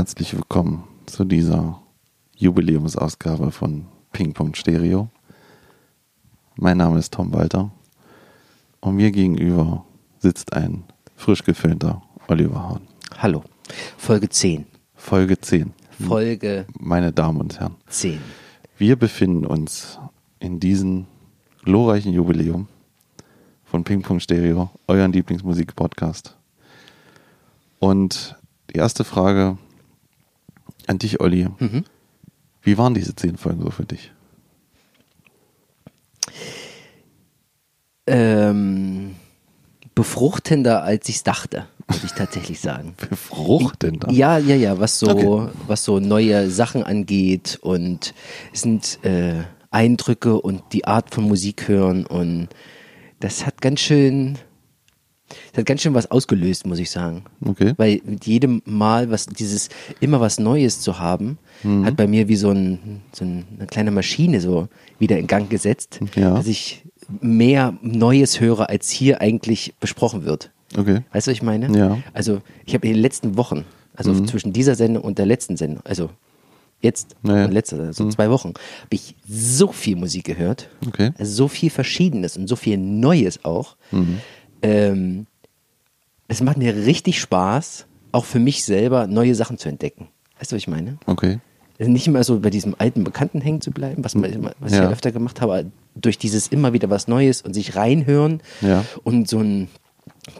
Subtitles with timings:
[0.00, 1.78] herzlich willkommen zu dieser
[2.34, 5.10] Jubiläumsausgabe von Ping Pong Stereo.
[6.56, 7.70] Mein Name ist Tom Walter
[8.80, 9.84] und mir gegenüber
[10.18, 10.84] sitzt ein
[11.16, 12.88] frisch geföhnter Oliver Hahn.
[13.18, 13.44] Hallo.
[13.98, 14.64] Folge 10.
[14.94, 15.74] Folge 10.
[15.90, 18.22] Folge Meine Damen und Herren, 10.
[18.78, 19.98] wir befinden uns
[20.38, 21.08] in diesem
[21.62, 22.68] glorreichen Jubiläum
[23.64, 26.38] von Ping Pong Stereo, euren Lieblingsmusik-Podcast.
[27.80, 28.38] Und
[28.70, 29.58] die erste Frage
[30.90, 31.46] an dich, Olli.
[31.58, 31.84] Mhm.
[32.62, 34.12] Wie waren diese zehn Folgen so für dich?
[38.06, 39.14] Ähm,
[39.94, 42.94] befruchtender, als ich es dachte, würde ich tatsächlich sagen.
[43.08, 44.10] Befruchtender.
[44.10, 45.52] Ja, ja, ja, was so, Okay.
[45.66, 48.12] was so neue Sachen angeht und
[48.52, 52.48] es sind äh, Eindrücke und die Art von Musik hören und
[53.20, 54.38] das hat ganz schön,
[55.52, 57.24] das hat ganz schön was ausgelöst, muss ich sagen.
[57.44, 57.74] Okay.
[57.76, 59.68] Weil mit jedem Mal, was dieses
[60.00, 61.84] immer was Neues zu haben, Mhm.
[61.84, 65.50] hat bei mir wie so, ein, so ein, eine kleine Maschine so wieder in Gang
[65.50, 66.34] gesetzt, Ja.
[66.34, 66.82] dass ich
[67.20, 70.50] mehr Neues höre, als hier eigentlich besprochen wird.
[70.76, 71.00] Okay.
[71.12, 71.76] Weißt du, was ich meine?
[71.76, 71.98] Ja.
[72.14, 75.82] Also ich habe in den letzten Wochen, also zwischen dieser Sendung und der letzten Sendung,
[75.84, 76.08] also
[76.80, 77.44] jetzt Naja.
[77.44, 80.70] und letzte, also zwei Wochen, habe ich so viel Musik gehört.
[80.86, 81.10] Okay.
[81.18, 83.76] Also so viel Verschiedenes und so viel Neues auch.
[84.62, 85.26] Ähm,
[86.28, 90.08] es macht mir richtig Spaß, auch für mich selber neue Sachen zu entdecken.
[90.38, 90.98] Weißt du, was ich meine?
[91.06, 91.38] Okay.
[91.78, 94.78] Also nicht immer so bei diesem alten Bekannten hängen zu bleiben, was, man- was ich
[94.78, 94.84] Ja.
[94.84, 98.84] ja öfter gemacht habe, durch dieses immer wieder was Neues und sich reinhören Ja.
[99.02, 99.68] und so ein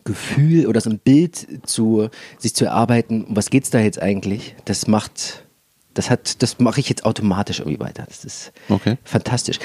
[0.04, 4.54] Gefühl oder so ein Bild zu sich zu erarbeiten, um was geht's da jetzt eigentlich?
[4.66, 5.44] Das macht,
[5.94, 8.04] das hat, das mache ich jetzt automatisch irgendwie weiter.
[8.06, 8.98] Das ist Okay.
[9.04, 9.58] fantastisch.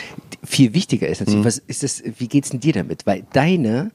[0.43, 3.05] Viel wichtiger ist natürlich, was ist das, wie geht's denn dir damit?
[3.05, 3.91] Weil deine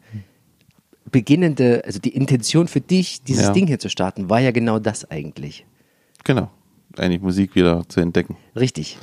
[1.11, 3.53] beginnende, also die Intention für dich, dieses Ja.
[3.53, 5.67] Ding hier zu starten, war ja genau das eigentlich.
[6.25, 6.51] Genau.
[6.97, 8.37] Eigentlich Musik wieder zu entdecken.
[8.57, 8.99] Richtig.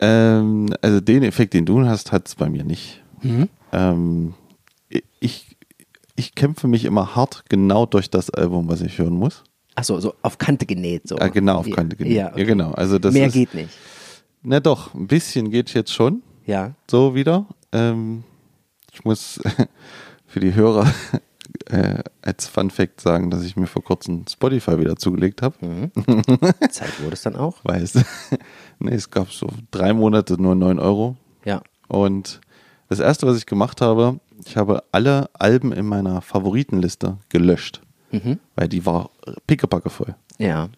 [0.00, 3.02] Ähm, also den Effekt, den du hast, hat es bei mir nicht.
[3.22, 3.48] Mhm.
[3.72, 4.34] Ähm,
[5.20, 5.56] ich,
[6.16, 9.42] ich kämpfe mich immer hart genau durch das Album, was ich hören muss.
[9.76, 11.08] Achso, so auf Kante genäht.
[11.08, 11.16] So.
[11.18, 12.12] Ah, genau, auf Kante genäht.
[12.14, 12.44] Ja, Ja, okay.
[12.44, 12.72] genau.
[12.72, 13.70] Also das Mehr ist, geht nicht.
[14.42, 16.22] Na doch, ein bisschen geht jetzt schon.
[16.46, 16.74] Ja.
[16.88, 17.46] So wieder.
[17.72, 18.24] Ähm,
[18.92, 19.40] ich muss
[20.34, 20.92] für die Hörer
[21.66, 25.54] äh, als Fun Fact sagen, dass ich mir vor kurzem Spotify wieder zugelegt habe.
[25.64, 25.92] Mhm.
[26.70, 27.58] Zeit wurde es dann auch.
[27.62, 27.94] Weil es,
[28.80, 31.16] nee, es gab so drei Monate nur 9 Euro.
[31.44, 31.62] Ja.
[31.86, 32.40] Und
[32.88, 37.80] das erste, was ich gemacht habe, ich habe alle Alben in meiner Favoritenliste gelöscht.
[38.10, 38.40] Mhm.
[38.56, 39.10] Weil die war
[39.46, 40.16] pickepacke voll.
[40.38, 40.68] Ja.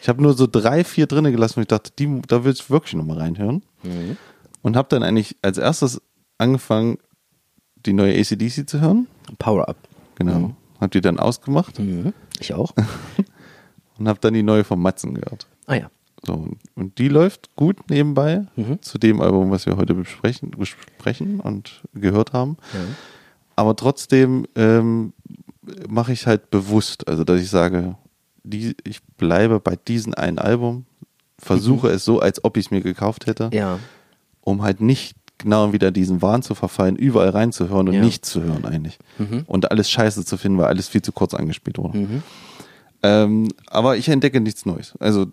[0.00, 2.70] Ich habe nur so drei, vier drinne gelassen und ich dachte, die, da will ich
[2.70, 3.62] wirklich nochmal reinhören.
[3.82, 4.16] Mhm.
[4.62, 6.00] Und habe dann eigentlich als erstes
[6.38, 6.96] angefangen,
[7.86, 9.06] die neue ACDC zu hören.
[9.38, 9.76] Power Up.
[10.16, 10.54] Genau.
[10.80, 12.12] Hab die dann ausgemacht Mhm.
[12.40, 12.72] Ich auch.
[13.98, 15.46] und habe dann die neue von Matzen gehört.
[15.66, 15.90] Ah ja.
[16.24, 18.80] So, und die läuft gut nebenbei Mhm.
[18.82, 22.56] zu dem Album, was wir heute besprechen, besprechen und gehört haben.
[22.72, 22.80] Ja.
[23.56, 25.12] Aber trotzdem ähm,
[25.88, 27.96] mache ich halt bewusst, also dass ich sage,
[28.44, 30.86] die, ich bleibe bei diesem einen Album,
[31.38, 33.52] versuche es so, als ob ich es mir gekauft hätte, Mhm.
[33.52, 33.78] Ja.
[34.42, 38.02] um halt nicht genau wieder diesen Wahn zu verfallen, überall reinzuhören und Ja.
[38.02, 38.98] nichts zu hören eigentlich.
[39.18, 39.44] Mhm.
[39.46, 42.22] Und alles scheiße zu finden, weil alles viel zu kurz angespielt wurde.
[43.04, 44.94] Ähm, aber ich entdecke nichts Neues.
[45.00, 45.26] Also,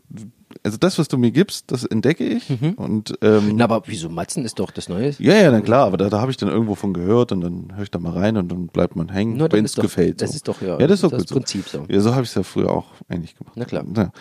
[0.63, 2.49] also das, was du mir gibst, das entdecke ich.
[2.77, 5.11] Und ähm, Na, aber wieso Matzen ist doch das Neue?
[5.19, 7.67] ja, ja, dann klar, aber da, da habe ich dann irgendwo von gehört und dann
[7.75, 10.21] höre ich da mal rein und dann bleibt man hängen, wenn es gefällt.
[10.21, 10.35] das so.
[10.37, 11.85] ist doch, ja, ja das ist doch das gut Prinzip so.
[11.87, 13.53] Ja, so habe ich es ja früher auch eigentlich gemacht.
[13.55, 13.85] Na klar.
[13.95, 14.11] Ja.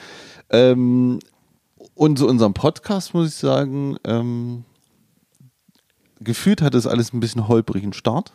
[0.50, 1.20] Ähm,
[1.94, 4.64] und so unserem Podcast muss ich sagen, ähm,
[6.20, 8.32] gefühlt hat es alles ein bisschen holprigen Start,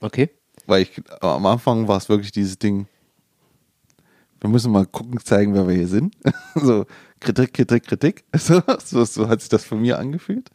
[0.00, 0.30] Okay.
[0.66, 2.86] weil ich am Anfang war es wirklich dieses Ding,
[4.40, 6.14] wir müssen mal gucken, zeigen, wer wir hier sind.
[6.54, 6.84] so
[7.20, 8.24] Kritik, Kritik, Kritik.
[8.36, 10.50] So, so, so hat sich das von mir angefühlt.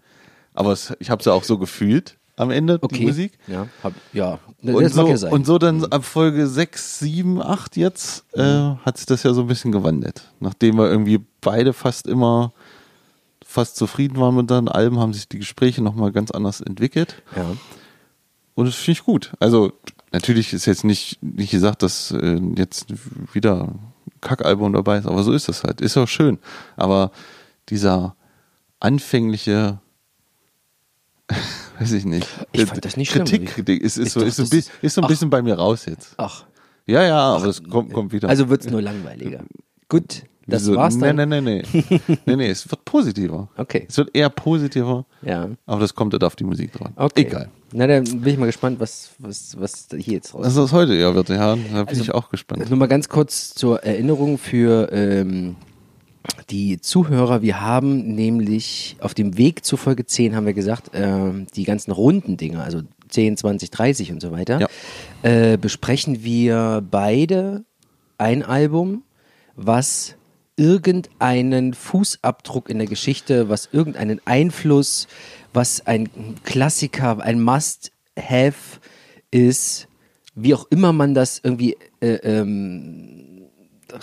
[0.53, 2.99] Aber es, ich habe es ja auch so gefühlt am Ende, Okay.
[2.99, 3.37] die Musik.
[3.47, 3.67] Ja.
[3.83, 4.39] Hab, ja.
[4.61, 8.97] Das Und so, ja und so dann ab Folge 6, 7, 8 jetzt äh, hat
[8.97, 10.29] sich das ja so ein bisschen gewandelt.
[10.39, 12.53] Nachdem wir irgendwie beide fast immer
[13.51, 17.21] fast zufrieden waren mit unseren Alben, haben sich die Gespräche nochmal ganz anders entwickelt.
[17.35, 17.45] ja.
[18.53, 19.31] Und das finde ich gut.
[19.39, 19.71] Also
[20.11, 22.87] natürlich ist jetzt nicht, nicht gesagt, dass äh, jetzt
[23.33, 23.79] wieder ein
[24.19, 25.81] Kackalbum dabei ist, aber so ist das halt.
[25.81, 26.37] Ist auch schön.
[26.75, 27.11] Aber
[27.69, 28.15] dieser
[28.79, 29.79] anfängliche,
[31.79, 32.27] weiß ich nicht.
[32.51, 33.25] Ich fand das nicht schlimm.
[33.25, 35.07] Kritik, Kritik ist, ist, so, ist, so, ein ist so ein ach.
[35.07, 36.13] bisschen bei mir raus jetzt.
[36.17, 36.43] Ach.
[36.85, 38.27] Ja, ja, aber das kommt, kommt wieder.
[38.27, 39.45] Also wird es nur langweiliger.
[39.87, 40.23] Gut.
[40.51, 40.75] Das Wieso?
[40.75, 41.15] war's dann?
[41.15, 41.99] Nee, nee, nee, nee.
[42.25, 43.47] nee, nee, es wird positiver.
[43.57, 43.85] Okay.
[43.89, 45.49] Es wird eher positiver, Ja.
[45.65, 46.93] aber das kommt halt auf die Musik dran.
[46.95, 47.21] Okay.
[47.21, 47.49] Egal.
[47.73, 50.73] Na, dann bin ich mal gespannt, was, was, was da hier jetzt raus Was das
[50.73, 52.69] heute eher wird, ja, da bin Also- ich auch gespannt.
[52.69, 55.55] Nur mal ganz kurz zur Erinnerung für ähm,
[56.49, 57.41] die Zuhörer.
[57.41, 61.91] Wir haben nämlich auf dem Weg zu Folge 10 haben wir gesagt, ähm, die ganzen
[61.91, 64.67] runden Dinge, also 10, 20, 30 und so weiter, Ja.
[65.23, 67.63] äh, besprechen wir beide
[68.17, 69.03] ein Album,
[69.55, 70.15] was
[70.61, 75.07] irgendeinen Fußabdruck in der Geschichte, was irgendeinen Einfluss,
[75.53, 76.07] was ein
[76.43, 78.79] Klassiker, ein Must-Have
[79.31, 79.87] ist,
[80.35, 83.47] wie auch immer man das irgendwie äh, ähm,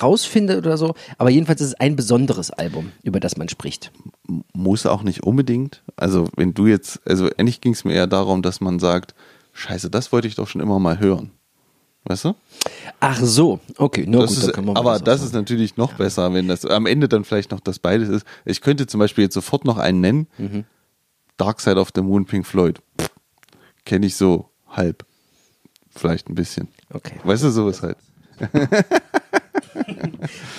[0.02, 0.94] rausfindet oder so.
[1.16, 3.92] Aber jedenfalls ist es ein besonderes Album, über das man spricht.
[4.52, 5.84] Muss auch nicht unbedingt.
[5.94, 9.14] Also, wenn du jetzt, also eigentlich ging es mir eher darum, dass man sagt,
[9.52, 11.30] Scheiße, das wollte ich doch schon immer mal hören.
[12.04, 12.34] Weißt du?
[13.00, 16.32] Ach so, okay, nur Das gut, ist, mal aber das das ist natürlich noch besser,
[16.32, 18.26] wenn das am Ende dann vielleicht noch das beides ist.
[18.44, 20.26] Ich könnte zum Beispiel jetzt sofort noch einen nennen.
[20.38, 20.64] Mhm.
[21.36, 22.80] Dark Side of the Moon, Pink Floyd.
[23.84, 25.04] Kenne ich so halb.
[25.90, 26.68] Vielleicht ein bisschen.
[26.92, 27.14] Okay.
[27.24, 27.96] Weißt du, sowas halt.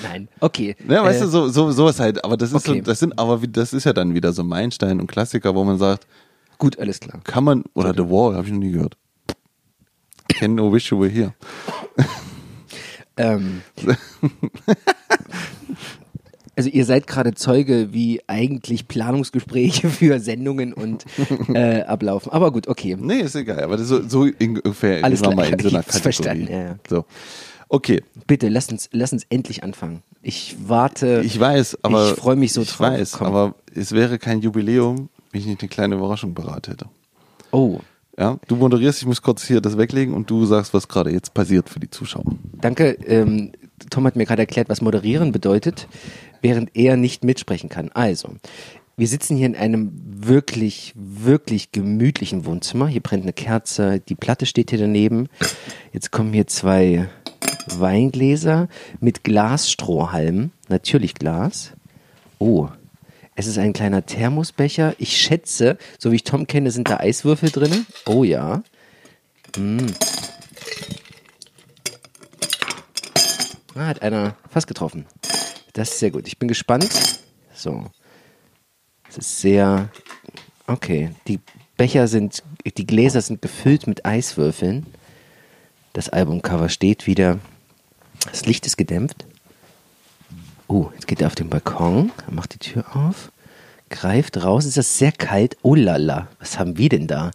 [0.04, 0.76] Nein, okay.
[0.88, 2.24] Ja, weißt Äh, du, so, so, sowas halt.
[2.24, 2.80] Aber das ist okay.
[2.80, 5.78] so, das sind, aber das ist ja dann wieder so Meilenstein und Klassiker, wo man
[5.78, 6.06] sagt,
[6.58, 7.20] Gut, alles klar.
[7.24, 8.98] kann man, oder The Wall, habe ich noch nie gehört.
[10.30, 11.34] Can no wish you were here.
[13.18, 13.62] Ähm,
[16.56, 21.06] also ihr seid gerade Zeuge, wie eigentlich Planungsgespräche für Sendungen und
[21.54, 22.32] äh, ablaufen.
[22.32, 22.96] Aber gut, okay.
[23.00, 25.80] Nee, ist egal, aber das ist so, so ungefähr Alles klar, mal in so einer
[25.82, 26.68] ich hab's verstanden, Kategorie.
[26.70, 26.76] ja.
[26.90, 27.06] So.
[27.72, 30.02] Okay, Bitte, lass uns, lass uns endlich anfangen.
[30.22, 31.22] Ich warte.
[31.24, 32.80] ich weiß, aber Ich freue mich so ich drauf.
[32.80, 33.28] weiß, Komm.
[33.28, 36.88] aber es wäre kein Jubiläum, wenn ich nicht eine kleine Überraschung parat hätte.
[37.52, 37.80] Oh,
[38.18, 41.34] Ja, du moderierst, ich muss kurz hier das weglegen und du sagst, was gerade jetzt
[41.34, 42.26] passiert für die Zuschauer.
[42.60, 42.98] danke.
[43.06, 43.52] Ähm,
[43.90, 45.88] Tom hat mir gerade erklärt, was moderieren bedeutet,
[46.42, 47.90] während er nicht mitsprechen kann.
[47.94, 48.36] Also,
[48.98, 52.88] wir sitzen hier in einem wirklich, wirklich gemütlichen Wohnzimmer.
[52.88, 55.30] Hier brennt eine Kerze, die Platte steht hier daneben.
[55.94, 57.08] Jetzt kommen hier zwei
[57.68, 58.68] Weingläser
[59.00, 61.72] mit Glasstrohhalmen, natürlich Glas.
[62.40, 62.68] Oh,
[63.40, 64.96] es ist ein kleiner Thermosbecher.
[64.98, 67.86] Ich schätze, so wie ich Tom kenne, sind da Eiswürfel drin.
[68.06, 68.64] Oh ja.
[73.76, 75.06] Ah, hat einer fast getroffen.
[75.72, 76.28] Das ist sehr gut.
[76.28, 77.22] Ich bin gespannt.
[77.54, 77.86] So.
[79.08, 79.90] Es ist sehr.
[80.68, 81.12] Okay.
[81.30, 81.40] Die
[81.78, 82.44] Becher sind.
[82.66, 84.86] Die Gläser sind gefüllt mit Eiswürfeln.
[85.94, 87.40] Das Albumcover steht wieder.
[88.30, 89.29] Das Licht ist gedämpft.
[90.70, 92.12] Oh, jetzt geht er auf den Balkon.
[92.30, 93.32] Macht die Tür auf.
[93.90, 94.66] Greift raus.
[94.66, 95.58] Ist das sehr kalt?
[95.64, 96.28] Oh lala.
[96.40, 97.32] Was haben wir denn da?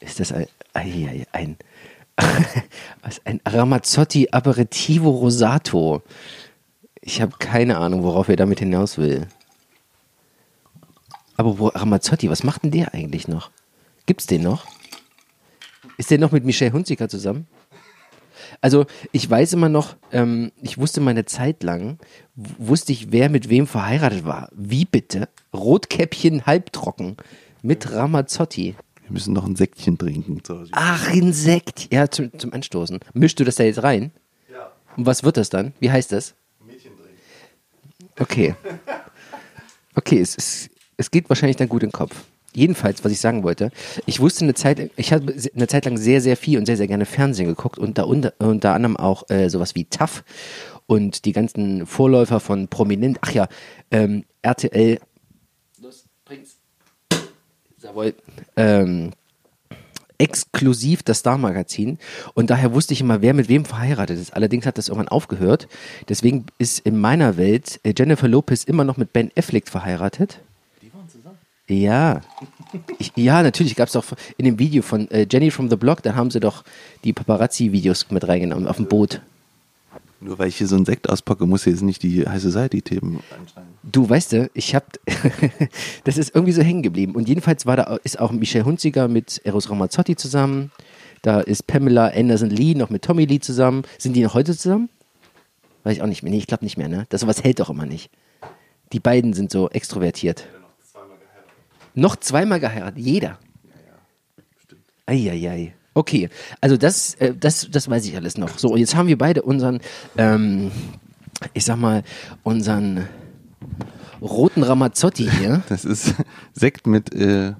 [0.00, 0.46] Ist das ein.
[0.72, 1.26] Ein.
[1.32, 1.56] ein
[3.24, 6.02] ein Ramazzotti Aperitivo Rosato.
[7.02, 9.28] Ich habe keine Ahnung, worauf er damit hinaus will.
[11.36, 13.50] Aber wo Ramazzotti, was macht denn der eigentlich noch?
[14.06, 14.66] Gibt's den noch?
[15.98, 17.46] Ist der noch mit Michel Hunziker zusammen?
[18.62, 21.98] Also ich weiß immer noch, ähm, ich wusste meine Zeit lang,
[22.34, 24.48] wusste ich, wer mit wem verheiratet war.
[24.52, 25.28] Wie bitte?
[25.52, 27.16] Rotkäppchen halbtrocken
[27.60, 28.76] mit Ramazzotti.
[29.02, 30.40] Wir müssen noch ein Säckchen trinken.
[30.70, 31.92] Ach, Insekt.
[31.92, 33.00] Ja, zum, zum Anstoßen.
[33.12, 34.12] Mischst du das da jetzt rein?
[34.50, 34.70] Ja.
[34.96, 35.74] Und was wird das dann?
[35.80, 36.34] Wie heißt das?
[38.18, 38.54] Okay.
[39.94, 42.14] Okay, es, es, es geht wahrscheinlich dann gut in den Kopf.
[42.54, 43.70] Jedenfalls, was ich sagen wollte,
[44.06, 46.86] ich wusste eine Zeit, ich habe eine Zeit lang sehr, sehr viel und sehr, sehr
[46.86, 50.22] gerne Fernsehen geguckt und da unter, unter anderem auch äh, sowas wie TAF
[50.86, 53.48] und die ganzen Vorläufer von Prominent, ach ja,
[53.90, 54.98] ähm, RTL.
[55.80, 56.58] Los, bring's.
[57.82, 58.14] Jawohl.
[58.56, 59.12] Ähm,
[60.18, 61.98] exklusiv das Star-Magazin
[62.34, 64.34] und daher wusste ich immer, wer mit wem verheiratet ist.
[64.34, 65.66] Allerdings hat das irgendwann aufgehört.
[66.08, 70.40] Deswegen ist in meiner Welt äh, Jennifer Lopez immer noch mit Ben Affleck verheiratet.
[71.68, 72.20] Ja.
[72.98, 74.04] Ich, ja, natürlich gab es doch
[74.36, 76.64] in dem Video von äh, Jenny from the Block, da haben sie doch
[77.04, 79.20] die Paparazzi-Videos mit reingenommen auf dem Boot.
[80.20, 83.70] Nur weil ich hier so einen Sekt auspacke, muss jetzt nicht die High Society-Themen anscheinend.
[83.82, 84.98] Du weißt du, ich hab,
[86.04, 87.16] das ist irgendwie so hängen geblieben.
[87.16, 90.70] Und jedenfalls war da ist auch Michel Hunziker mit Eros Ramazzotti zusammen.
[91.22, 93.82] Da ist Pamela Anderson Lee noch mit Tommy Lee zusammen.
[93.98, 94.88] Sind die noch heute zusammen?
[95.82, 96.30] Weiß ich auch nicht mehr.
[96.30, 97.06] Nee, ich glaube nicht mehr, ne?
[97.08, 98.08] Das sowas hält doch immer nicht.
[98.92, 100.46] Die beiden sind so extrovertiert.
[101.94, 103.38] Noch zweimal geheiratet, jeder.
[105.06, 105.74] Eieiei.
[105.94, 106.30] Okay,
[106.60, 108.56] also das, äh, das, das weiß ich alles noch.
[108.58, 109.80] So, und jetzt haben wir beide unseren,
[110.16, 110.70] ähm,
[111.52, 112.02] ich sag mal,
[112.42, 113.08] unseren
[114.22, 115.62] roten Ramazzotti hier.
[115.68, 116.14] Das ist
[116.54, 117.52] Sekt mit äh,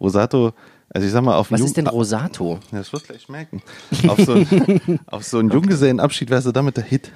[0.00, 0.52] Rosato.
[0.92, 2.58] Also ich sag mal, auf Was ist denn Rosato?
[2.70, 3.62] Ja, Das wird gleich merken.
[4.06, 7.10] Auf so, ein, auf so einen Junggesellenabschied wärst du damit der Hit.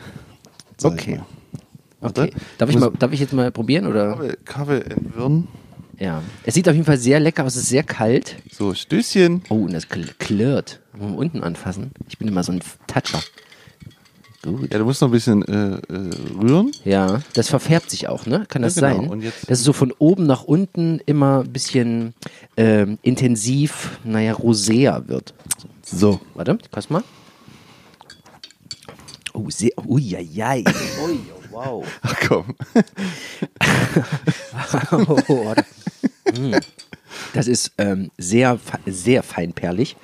[0.82, 1.20] Okay.
[2.00, 2.32] Okay.
[2.58, 3.86] Darf ich, mal, darf ich jetzt mal probieren?
[3.86, 4.12] Oder?
[4.12, 5.48] Kabel, Kabel entwirren.
[6.04, 6.22] Ja.
[6.44, 7.56] Es sieht auf jeden Fall sehr lecker aus.
[7.56, 8.36] Es ist sehr kalt.
[8.52, 9.42] So, Stößchen.
[9.48, 10.80] Oh, und das kl- klirrt.
[10.98, 11.92] Unten anfassen?
[12.08, 13.22] Ich bin immer so ein Toucher.
[14.42, 14.70] Gut.
[14.70, 16.70] Ja, du musst noch ein bisschen äh, äh, rühren.
[16.84, 18.44] Ja, das verfärbt sich auch, ne?
[18.48, 19.00] Kann das Ja, genau.
[19.00, 19.10] sein?
[19.10, 22.12] Und jetzt- Dass es so von oben nach unten immer ein bisschen
[22.58, 25.32] ähm, intensiv, naja, roséer wird.
[25.82, 26.20] So.
[26.34, 27.02] Warte, kost mal.
[29.32, 30.64] Oh, sehr, uiuiui.
[31.06, 31.18] Ui,
[31.54, 31.84] wow.
[32.02, 32.54] Ach komm.
[35.28, 35.54] Oh.
[36.32, 36.54] Mm.
[37.32, 39.96] Das ist ähm, sehr, sehr feinperlig.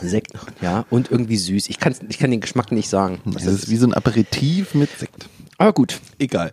[0.00, 1.68] Sekt, ja, und irgendwie süß.
[1.68, 3.20] Ich, kann's, ich kann den Geschmack nicht sagen.
[3.24, 5.28] Das ist wie so ein Aperitif mit Sekt.
[5.58, 6.00] Aber gut.
[6.18, 6.52] Egal.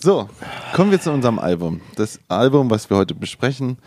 [0.00, 0.28] So,
[0.72, 1.80] kommen wir zu unserem Album.
[1.96, 3.78] Das Album, was wir heute besprechen,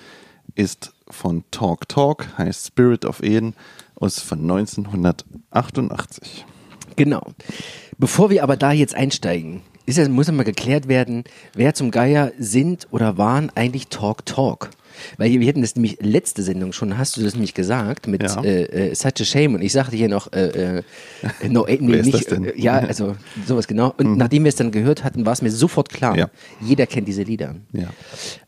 [0.56, 3.56] ist von Talk Talk, heißt Spirit of Eden,
[4.00, 6.46] ist von 1988.
[6.96, 7.34] Genau.
[7.98, 11.24] Bevor wir aber da jetzt einsteigen, ist ja, muss ja mal geklärt werden,
[11.54, 14.70] wer zum Geier sind oder waren eigentlich Talk Talk.
[15.18, 18.44] Weil wir hätten das nämlich letzte Sendung schon, hast du das nämlich gesagt, mit Ja.
[18.44, 19.56] äh, äh, Such a Shame.
[19.56, 20.84] Und ich sagte hier noch, äh, äh,
[21.50, 22.32] no, äh, nee, nicht?
[22.32, 23.94] Äh, ja, also sowas genau.
[23.98, 26.16] Und nachdem wir es dann gehört hatten, war es mir sofort klar.
[26.16, 26.30] Ja.
[26.62, 27.56] Jeder kennt diese Lieder.
[27.74, 27.90] Ja.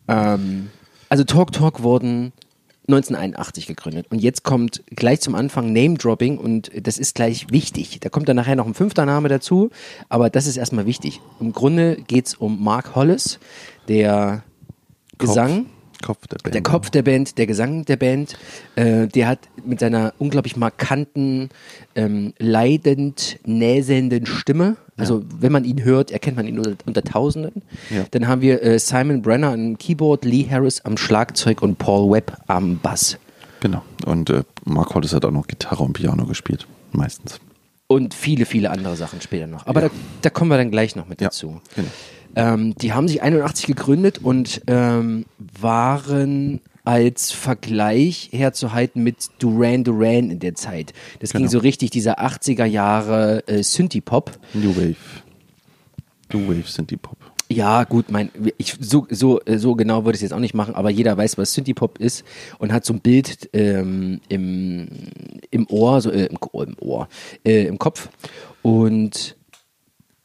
[0.08, 0.70] Ähm,
[1.10, 2.32] also Talk Talk wurden
[2.88, 4.08] 1981 gegründet.
[4.10, 8.00] Und jetzt kommt gleich zum Anfang Name-Dropping und das ist gleich wichtig.
[8.02, 9.72] Da kommt dann nachher noch ein fünfter Name dazu,
[10.10, 11.22] aber das ist erstmal wichtig.
[11.40, 13.40] Im Grunde geht es um Mark Hollis,
[13.88, 14.44] der
[15.18, 15.75] Gesang, Kopf
[16.08, 16.54] der Band.
[16.56, 18.38] der Kopf der Band, der Gesang der Band,
[18.76, 21.50] äh, der hat mit seiner unglaublich markanten,
[21.96, 27.64] ähm, leidend näsenden Stimme, also wenn man ihn hört, erkennt man ihn unter, unter Tausenden.
[27.90, 28.06] Ja.
[28.12, 32.38] Dann haben wir äh, Simon Brenner am Keyboard, Lee Harris am Schlagzeug und Paul Webb
[32.48, 33.18] am Bass.
[33.60, 33.82] Genau.
[34.06, 36.68] Und äh, Mark Hollis hat auch noch Gitarre und Piano gespielt.
[36.92, 37.40] Meistens.
[37.88, 39.68] Und viele, viele andere Sachen später noch.
[39.68, 39.90] Aber da,
[40.22, 41.62] da kommen wir dann gleich noch mit Ja, dazu.
[41.76, 41.88] genau.
[42.36, 50.30] Ähm, die haben sich 81 gegründet und ähm, waren als Vergleich herzuhalten mit Duran Duran
[50.30, 50.94] in der Zeit.
[51.20, 51.52] Das ging Genau.
[51.52, 54.32] so richtig dieser 80er Jahre äh, Synthie-Pop.
[54.54, 54.96] New Wave.
[56.32, 57.18] New Wave sind die Pop.
[57.48, 60.56] Ja, gut, mein, ich, so, so, äh, so genau würde ich es jetzt auch nicht
[60.56, 62.24] machen, aber jeder weiß, was Synthie-Pop ist
[62.58, 64.88] und hat so ein Bild ähm, im,
[65.52, 67.08] im Ohr, so, äh, im, im Ohr,
[67.46, 68.10] äh, im Kopf.
[68.64, 69.36] Und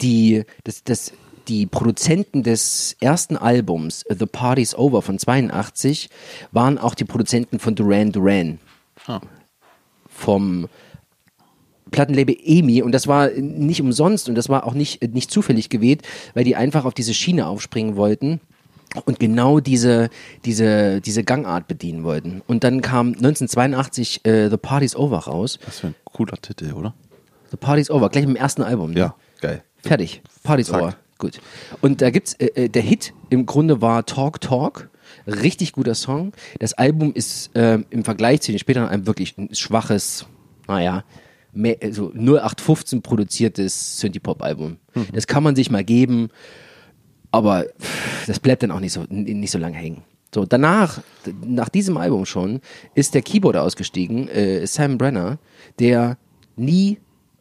[0.00, 1.12] die, das, das,
[1.50, 6.08] die Produzenten des ersten Albums, The Party's Over von 82,
[6.52, 8.58] waren auch die Produzenten von Duran Duran
[9.06, 9.20] Ah.
[10.08, 10.68] vom
[11.90, 16.02] Plattenlabel EMI und das war nicht umsonst und das war auch nicht, nicht zufällig gewählt,
[16.34, 18.40] weil die einfach auf diese Schiene aufspringen wollten
[19.06, 20.08] und genau diese,
[20.44, 22.42] diese, diese Gangart bedienen wollten.
[22.46, 25.58] Und dann kam 1982 äh, The Party's Over raus.
[25.66, 26.94] Was für ein cooler Titel, oder?
[27.50, 28.92] The Party's Over, gleich im ersten Album.
[28.92, 29.00] ne?
[29.00, 29.64] Ja, geil.
[29.82, 30.22] Fertig.
[30.44, 30.82] Party's Zack.
[30.82, 30.96] over.
[31.20, 31.40] Gut.
[31.82, 34.88] Und da gibt's, äh, äh, der Hit im Grunde war Talk Talk.
[35.26, 36.32] Richtig guter Song.
[36.58, 40.24] Das Album ist ähm, im Vergleich zu den späteren Alben wirklich ein schwaches,
[40.66, 41.04] naja,
[41.52, 44.78] mehr, also 0815 produziertes Synthie-Pop-Album.
[45.12, 46.30] Das kann man sich mal geben,
[47.32, 50.02] aber pff, das bleibt dann auch nicht so, nicht so lange hängen.
[50.34, 51.02] So, danach,
[51.44, 52.60] nach diesem Album schon,
[52.94, 55.38] ist der Keyboarder ausgestiegen, äh, Simon Brenner,
[55.80, 56.18] der
[56.56, 56.98] nie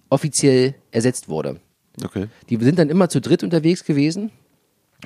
[0.09, 1.61] offiziell ersetzt wurde.
[2.03, 2.27] Okay.
[2.49, 4.31] Die sind dann immer zu dritt unterwegs gewesen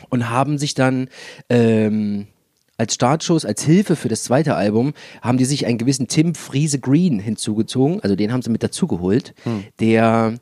[0.10, 1.08] und haben sich dann
[1.50, 2.28] ähm,
[2.78, 6.80] als Startshows, als Hilfe für das zweite Album, haben die sich einen gewissen Tim Friese
[6.80, 9.34] Green hinzugezogen, also den haben sie mit dazugeholt,
[9.80, 10.36] der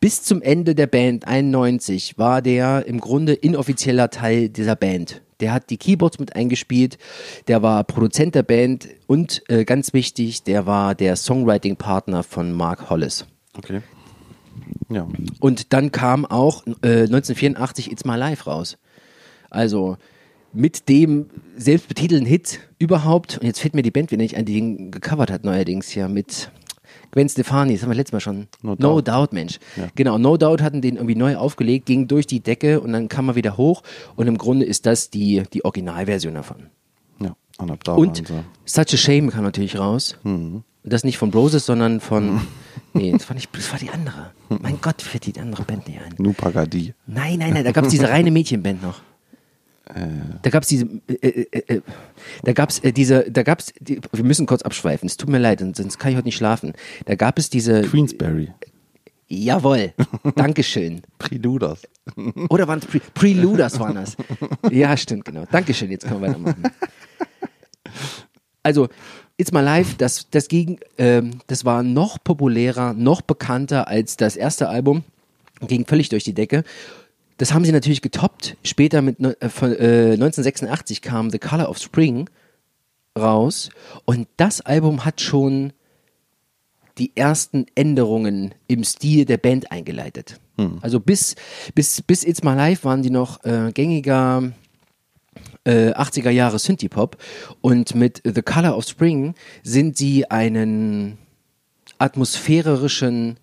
[0.00, 5.22] bis zum Ende der Band 91 war der im Grunde inoffizieller Teil dieser Band.
[5.40, 6.98] Der hat die Keyboards mit eingespielt,
[7.46, 12.90] der war Produzent der Band und äh, ganz wichtig, der war der Songwriting-Partner von Mark
[12.90, 13.26] Hollis.
[13.56, 13.82] Okay.
[14.88, 15.06] Ja.
[15.40, 18.78] Und dann kam auch äh, 1984 It's My Life raus.
[19.50, 19.96] Also
[20.52, 23.38] mit dem selbstbetitelten Hit überhaupt.
[23.38, 26.08] Und jetzt fällt mir die Band wieder nicht ein, die den gecovert hat neuerdings ja
[26.08, 26.50] mit
[27.10, 27.74] Gwen Stefani.
[27.74, 28.48] Das haben wir letztes Mal schon.
[28.62, 29.08] No No, Doubt.
[29.08, 29.32] Doubt.
[29.32, 29.58] Mensch.
[29.76, 29.88] Ja.
[29.94, 33.28] Genau, No Doubt hatten den irgendwie neu aufgelegt, ging durch die Decke und dann kam
[33.28, 33.82] er wieder hoch.
[34.16, 36.66] Und im Grunde ist das die, die Originalversion davon.
[37.20, 37.36] Ja.
[37.58, 38.24] Und ab da Und sie.
[38.64, 40.16] Such a Shame kam natürlich raus.
[40.22, 40.64] Mhm.
[40.88, 42.40] Und das nicht von Broses, sondern von.
[42.94, 44.30] nee, das war, nicht, das war die andere.
[44.48, 46.14] Mein Gott, fällt die andere Band nicht ein.
[46.16, 46.94] Nu Pagadi.
[47.06, 49.02] Nein, nein, nein, da gab es diese reine Mädchenband noch.
[50.42, 51.80] Da gab es diese, äh, äh, äh,
[52.42, 55.36] da gab es äh, diese, da gab es, wir müssen kurz abschweifen, es tut mir
[55.36, 56.72] leid, sonst kann ich heute nicht schlafen.
[57.04, 58.48] Da gab es diese, Queensberry.
[59.28, 59.92] jawohl,
[60.36, 61.02] Dankeschön.
[61.18, 61.82] Preluders.
[62.48, 64.16] Oder waren es Pre Preluders waren das?
[64.70, 65.44] Ja, stimmt, genau.
[65.52, 66.62] Dankeschön, jetzt können wir weitermachen.
[68.62, 68.88] Also,
[69.38, 74.36] It's My Life, das, das ging, ähm, das war noch populärer, noch bekannter als das
[74.36, 75.04] erste Album.
[75.66, 76.64] ging völlig durch die Decke.
[77.36, 78.56] Das haben sie natürlich getoppt.
[78.64, 82.28] Später mit äh, von, äh, 1986 kam The Color of Spring
[83.16, 83.70] raus
[84.04, 85.72] und das Album hat schon
[86.98, 90.40] die ersten Änderungen im Stil der Band eingeleitet.
[90.82, 91.36] Also bis,
[91.74, 94.52] bis, bis It's My Life waren die noch äh, gängiger
[95.68, 97.16] äh, 80er Jahre Synthie-Pop
[97.60, 101.18] und mit The Color of Spring sind sie einen
[101.98, 103.38] atmosphärischen,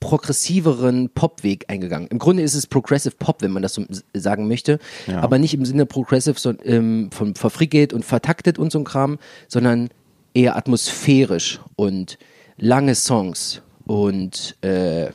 [0.00, 2.08] progressiveren Popweg eingegangen.
[2.08, 5.20] Im Grunde ist es Progressive Pop, wenn man das so sagen möchte, Ja.
[5.20, 9.18] aber nicht im Sinne Progressive so, ähm, von verfrickelt und vertaktet und so ein Kram,
[9.46, 9.90] sondern
[10.32, 12.18] eher atmosphärisch und
[12.56, 15.10] lange Songs und äh,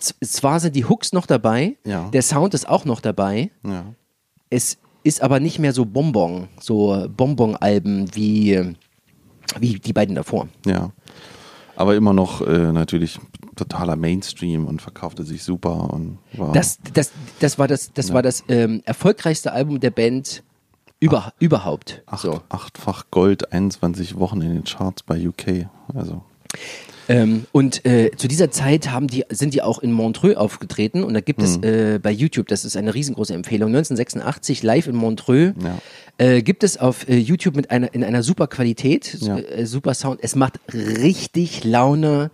[0.00, 2.08] zwar sind die Hooks noch dabei, Ja.
[2.12, 3.86] der Sound ist auch noch dabei, Ja.
[4.50, 4.76] es
[5.06, 8.74] ist aber nicht mehr so Bonbon, so Bonbon-Alben wie,
[9.60, 10.48] wie die beiden davor.
[10.66, 10.90] Ja.
[11.76, 13.20] Aber immer noch äh, natürlich
[13.54, 18.22] totaler Mainstream und verkaufte sich super und war Das, das, das war das, das, war
[18.22, 20.42] das ähm, erfolgreichste Album der Band
[20.98, 22.02] über, überhaupt.
[22.06, 22.40] acht, So.
[22.48, 25.68] achtfach Gold, 21 Wochen in den Charts bei UK.
[25.94, 26.22] Also
[27.08, 31.14] Ähm, und äh, zu dieser Zeit haben die, sind die auch in Montreux aufgetreten und
[31.14, 35.54] da gibt es äh, bei YouTube, das ist eine riesengroße Empfehlung, 1986 live in Montreux,
[35.62, 35.78] Ja.
[36.18, 39.38] äh, gibt es auf äh, YouTube mit einer, in einer super Qualität, Ja.
[39.38, 40.18] äh, super Sound.
[40.22, 42.30] Es macht richtig Laune,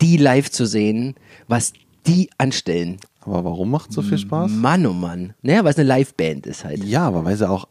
[0.00, 1.14] die live zu sehen,
[1.48, 1.72] was
[2.06, 2.98] die anstellen.
[3.20, 4.50] Aber warum macht so viel Spaß?
[4.50, 5.32] Mann, oh Mann.
[5.42, 6.84] Naja, weil es eine Liveband ist halt.
[6.84, 7.68] Ja, aber weil sie auch.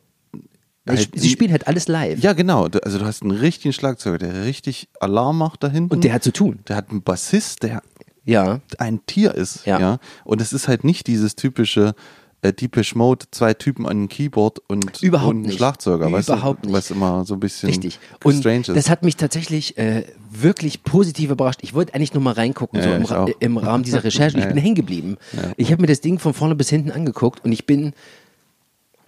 [0.86, 2.20] Sie, halt- sie spielen halt alles live.
[2.20, 2.68] Ja, genau.
[2.84, 5.94] Also du hast einen richtigen Schlagzeuger, der richtig Alarm macht da hinten.
[5.94, 6.60] Und der hat zu tun.
[6.68, 7.82] Der hat einen Bassist, der
[8.26, 8.60] Ja.
[8.80, 9.66] ein Tier ist.
[9.66, 9.80] Ja.
[9.80, 9.98] Ja.
[10.26, 11.94] Und es ist halt nicht dieses typische
[12.42, 15.56] äh, Deepish Mode, zwei Typen an einem Keyboard und, Überhaupt und ein nicht.
[15.56, 16.12] Schlagzeuger.
[16.12, 16.76] weißt Überhaupt du, nicht.
[16.76, 18.00] Was immer so ein bisschen Richtig.
[18.22, 18.76] Und strange ist.
[18.76, 21.60] das hat mich tatsächlich äh, wirklich positiv überrascht.
[21.64, 23.30] Ich wollte eigentlich nur mal reingucken, Ja, so im, Ra auch.
[23.40, 24.38] im Rahmen dieser Recherche.
[24.38, 25.16] Ich bin hängen geblieben.
[25.56, 27.94] Ich habe mir das Ding von vorne bis hinten angeguckt und ich bin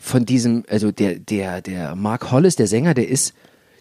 [0.06, 3.34] von diesem, also der, der, der Mark Hollis, der Sänger, der ist,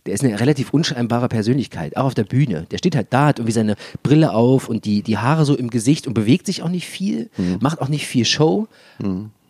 [0.06, 2.66] der ist eine relativ unscheinbare Persönlichkeit, auch auf der Bühne.
[2.70, 5.68] Der steht halt da, hat irgendwie seine Brille auf und die, die Haare so im
[5.70, 7.58] Gesicht und bewegt sich auch nicht viel, Mhm.
[7.60, 8.68] macht auch nicht viel Show,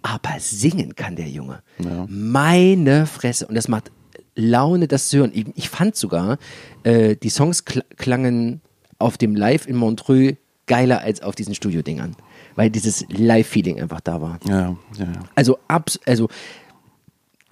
[0.02, 1.60] aber singen kann der Junge.
[2.08, 3.46] Meine Fresse.
[3.46, 3.90] Und das macht
[4.36, 5.30] Laune, das zu hören.
[5.32, 6.38] Ich, ich fand sogar,
[6.82, 8.60] äh, die Songs kl klangen
[8.98, 12.16] auf dem Live in Montreux geiler als auf diesen Studio-Dingern.
[12.56, 14.38] Weil dieses Live-Feeling einfach da war.
[14.46, 14.54] ja,
[14.98, 15.12] ja, ja.
[15.34, 16.28] Also, abs also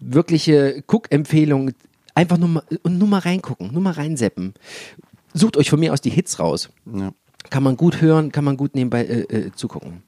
[0.05, 1.73] wirkliche Guck-Empfehlung.
[2.15, 4.55] Einfach nur mal, und nur mal reingucken, nur mal reinseppen.
[5.33, 6.71] Sucht euch von mir aus die Hits raus.
[6.93, 7.13] ja.
[7.51, 10.05] Kann man gut hören, kann man gut nebenbei äh, äh, zugucken.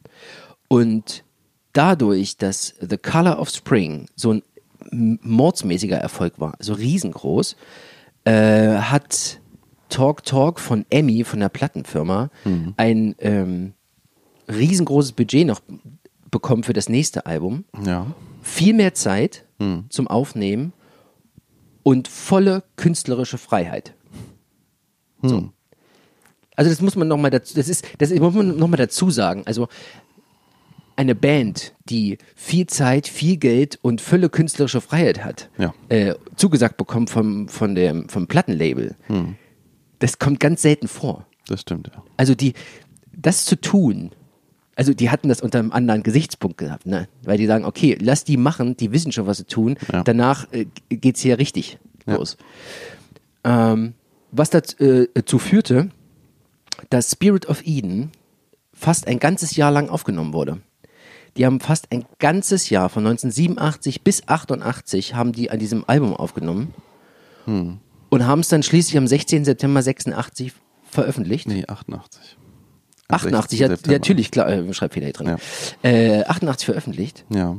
[0.68, 1.24] Und
[1.72, 7.56] dadurch, dass The Color of Spring so ein mordsmäßiger Erfolg war, so riesengroß,
[8.24, 9.40] äh, hat
[9.88, 12.30] Talk Talk von Emmy, von der Plattenfirma,
[12.76, 13.72] ein ähm,
[14.48, 15.60] riesengroßes Budget noch
[16.30, 17.64] bekommen für das nächste Album.
[17.84, 18.06] ja.
[18.42, 19.43] Viel mehr Zeit
[19.88, 20.72] zum Aufnehmen
[21.82, 23.94] und volle künstlerische Freiheit.
[25.22, 25.50] So.
[26.56, 29.42] Also das muss man nochmal dazu, das ist, das muss man noch mal dazu sagen.
[29.46, 29.68] Also
[30.96, 35.74] eine Band, die viel Zeit, viel Geld und Fülle künstlerische Freiheit hat, Ja.
[35.88, 38.94] äh, zugesagt bekommt vom, von dem, vom Plattenlabel,
[39.98, 41.26] das kommt ganz selten vor.
[41.48, 42.02] Das stimmt, ja.
[42.16, 42.54] Also die,
[43.12, 44.10] das zu tun,
[44.76, 47.08] also die hatten das unter einem anderen Gesichtspunkt gehabt, ne?
[47.22, 49.76] Weil die sagen, okay, lass die machen, die wissen schon, was sie tun.
[49.92, 50.02] Ja.
[50.02, 52.16] Danach äh, geht's hier richtig Ja.
[52.16, 52.36] los.
[53.44, 53.94] Ähm,
[54.32, 54.76] was dazu
[55.36, 55.90] äh, führte,
[56.90, 58.10] dass Spirit of Eden
[58.72, 60.60] fast ein ganzes Jahr lang aufgenommen wurde.
[61.36, 66.14] Die haben fast ein ganzes Jahr, von 1987 bis 88, haben die an diesem Album
[66.14, 66.72] aufgenommen
[67.46, 67.78] Hm.
[68.10, 69.44] und haben es dann schließlich am 16.
[69.44, 70.52] September 86
[70.84, 71.46] veröffentlicht.
[71.48, 72.36] Nee, 88.
[73.08, 73.60] Am 88, 16.
[73.60, 73.92] ja, September.
[73.94, 75.26] natürlich, klar, äh, Schreibfehler hier drin.
[75.82, 75.90] Ja.
[75.90, 77.24] Äh, 88 veröffentlicht.
[77.28, 77.56] Ja.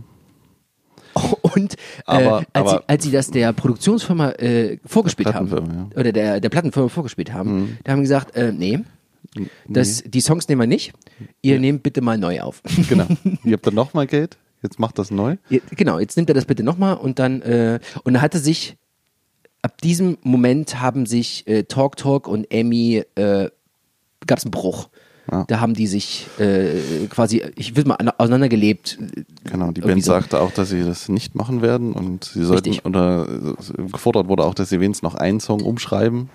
[1.41, 5.89] Und äh, Aber- als, aber- sie, als sie das der Produktionsfirma äh, vorgespielt haben, Plattenfirma,
[5.95, 7.77] oder der, der Plattenfirma vorgespielt haben, Mhm.
[7.83, 8.79] da haben die gesagt, äh, nee,
[9.67, 10.93] das, die Songs nehmen wir nicht,
[11.41, 12.61] ihr nehmt bitte mal neu auf.
[12.89, 13.07] Genau.
[13.43, 15.37] Ihr habt dann nochmal Geld, jetzt macht das neu.
[15.49, 18.75] Ihr- genau, jetzt nimmt er das bitte nochmal und dann, äh, und dann hatte sich,
[19.61, 23.49] ab diesem Moment haben sich äh, Talk Talk und Emmy, äh,
[24.27, 24.89] gab es einen Bruch.
[25.31, 25.43] Ja.
[25.47, 28.99] Da haben die sich äh, quasi, ich will mal an- auseinandergelebt.
[29.45, 30.11] Genau, die Band so.
[30.11, 32.85] sagte auch, dass sie das nicht machen werden und sie sollten, Richtig.
[32.85, 33.27] oder
[33.91, 36.29] gefordert wurde auch, dass sie wenigstens noch einen Song umschreiben.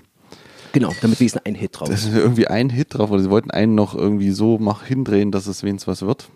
[0.73, 2.09] Genau, damit wenigstens ein Hit drauf Das ist.
[2.11, 5.47] ist irgendwie ein Hit drauf, oder sie wollten einen noch irgendwie so mach, hindrehen, dass
[5.47, 6.29] es wenigstens was wird.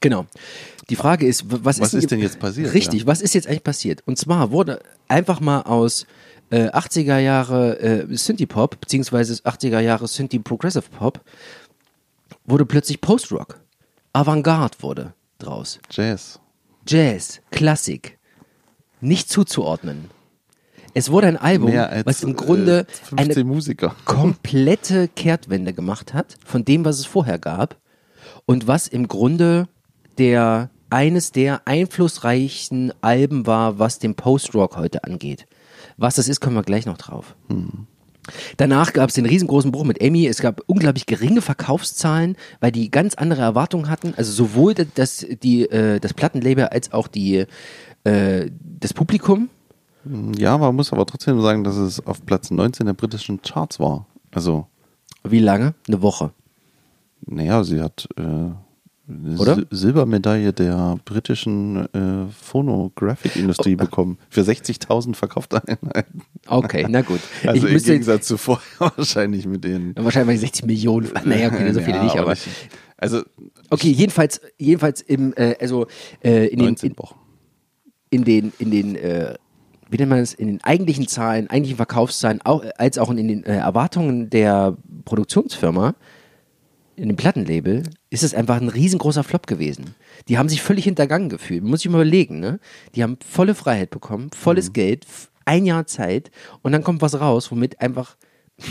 [0.00, 0.26] Genau.
[0.90, 3.06] Die Frage ist, was, Was ist, ist denn jetzt passiert, Richtig, ja?
[3.06, 4.02] was ist jetzt eigentlich passiert?
[4.06, 6.06] Und zwar wurde einfach mal aus
[6.50, 11.20] äh, 80er Jahre äh, Synthie-Pop, beziehungsweise 80er Jahre Synthie-Progressive Pop,
[12.44, 13.60] wurde plötzlich Post-Rock.
[14.12, 15.78] Avantgarde wurde draus.
[15.90, 16.40] Jazz.
[16.86, 18.18] Jazz, Klassik,
[19.00, 20.10] nicht zuzuordnen.
[20.94, 23.94] Es wurde ein Album, als was im Grunde äh, 15 eine Musiker.
[24.04, 27.76] komplette Kehrtwende gemacht hat von dem, was es vorher gab
[28.46, 29.68] und was im Grunde
[30.16, 35.46] der eines der einflussreichsten Alben war, was den Post-Rock heute angeht.
[35.98, 37.36] Was das ist, kommen wir gleich noch drauf.
[38.56, 40.26] Danach gab es den riesengroßen Bruch mit Emmy.
[40.26, 44.14] Es gab unglaublich geringe Verkaufszahlen, weil die ganz andere Erwartungen hatten.
[44.16, 47.46] Also sowohl das, die, äh, das Plattenlabel als auch die,
[48.04, 49.48] äh, das Publikum.
[50.36, 54.06] Ja, man muss aber trotzdem sagen, dass es auf Platz 19 der britischen Charts war.
[54.30, 54.66] Also,
[55.24, 55.74] Wie lange?
[55.86, 56.32] Eine Woche.
[57.26, 58.50] naja, sie hat äh,
[59.38, 59.54] Oder?
[59.56, 63.78] Sil Silbermedaille der britischen äh, Phonographic-Industrie Oh.
[63.78, 64.18] bekommen.
[64.28, 66.22] Für 60.000 verkaufte Einheiten.
[66.46, 67.20] Okay, na gut.
[67.46, 68.64] Also ich im Gegensatz zu vorher
[68.96, 69.94] wahrscheinlich mit den...
[69.96, 71.10] wahrscheinlich 60 Millionen.
[71.24, 72.34] Naja, okay, so viele Ja, nicht, aber.
[72.98, 73.22] Also,
[73.70, 75.86] Okay, jedenfalls, jedenfalls im, äh, also
[76.22, 77.14] äh, in den, 19 in, Wochen.
[78.10, 79.34] in den, in den, äh,
[79.90, 83.44] wie nennt man es, in den eigentlichen Zahlen, eigentlichen Verkaufszahlen, auch, als auch in den
[83.44, 85.94] äh, Erwartungen der Produktionsfirma,
[86.98, 89.94] in dem Plattenlabel, ist es einfach ein riesengroßer Flop gewesen.
[90.28, 91.62] Die haben sich völlig hintergangen gefühlt.
[91.64, 92.60] Muss ich mal überlegen, ne?
[92.94, 96.30] Die haben volle Freiheit bekommen, volles Geld, f- ein Jahr Zeit
[96.62, 98.16] und dann kommt was raus, womit einfach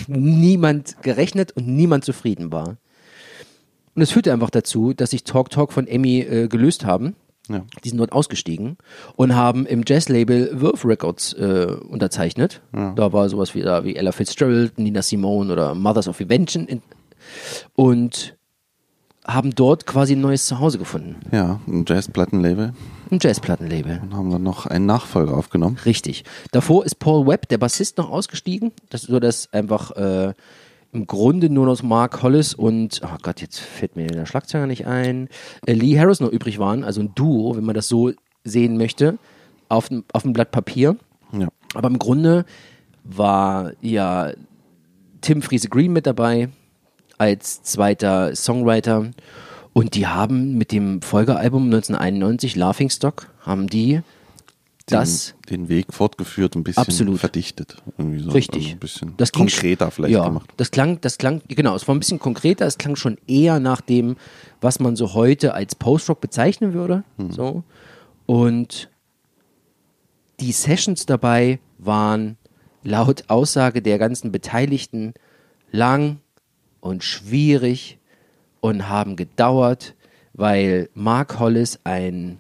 [0.08, 2.78] niemand gerechnet und niemand zufrieden war.
[3.96, 7.16] Und es führte einfach dazu, dass sich Talk Talk von Emmy äh, gelöst haben.
[7.50, 7.66] Ja.
[7.84, 8.78] Die sind dort ausgestiegen
[9.16, 12.62] und haben im Jazzlabel Verve Records äh, unterzeichnet.
[12.96, 16.82] Da war sowas wie, da, wie Ella Fitzgerald, Nina Simone oder Mothers of Invention in,
[17.76, 18.36] und
[19.26, 21.18] haben dort quasi ein neues Zuhause gefunden.
[21.32, 22.74] Ja, ein Jazz-Plattenlabel.
[23.12, 24.02] Ein Jazzplattenlabel.
[24.04, 25.78] Und haben dann noch einen Nachfolger aufgenommen.
[25.86, 26.24] Richtig.
[26.52, 30.34] Davor ist Paul Webb, der Bassist, noch ausgestiegen, das, so dass einfach äh,
[30.94, 34.88] im Grunde nur noch Mark Hollis und, oh Gott, jetzt fällt mir der Schlagzeuger nicht
[34.88, 35.30] ein,
[35.66, 38.12] äh, Lee Harris noch übrig waren, also ein Duo, wenn man das so
[38.44, 39.18] sehen möchte,
[39.70, 40.96] auf dem, auf dem Blatt Papier.
[41.34, 41.50] Ja.
[41.74, 42.46] Aber im Grunde
[43.04, 44.32] war ja
[45.22, 46.50] Tim Friese Green mit dabei
[47.18, 49.12] als zweiter Songwriter
[49.74, 54.02] und die haben mit dem Folgealbum 1991 Laughing Stock haben die
[54.88, 57.20] das den, den Weg fortgeführt, ein bisschen Absolut.
[57.20, 57.78] verdichtet.
[57.98, 58.32] Irgendwie so.
[58.32, 58.64] Richtig.
[58.64, 60.50] Also ein bisschen das ging konkreter vielleicht ja, gemacht.
[60.56, 63.82] Das klang, das klang, genau, es war ein bisschen konkreter, es klang schon eher nach
[63.82, 64.16] dem,
[64.62, 67.04] was man so heute als Post-Rock bezeichnen würde.
[67.18, 67.32] Hm.
[67.32, 67.64] So.
[68.26, 68.90] Und
[70.40, 72.38] die Sessions dabei waren
[72.84, 75.14] laut Aussage der ganzen Beteiligten
[75.72, 76.20] lang
[76.80, 77.98] und schwierig
[78.60, 79.96] und haben gedauert,
[80.34, 82.38] weil Mark Hollis ein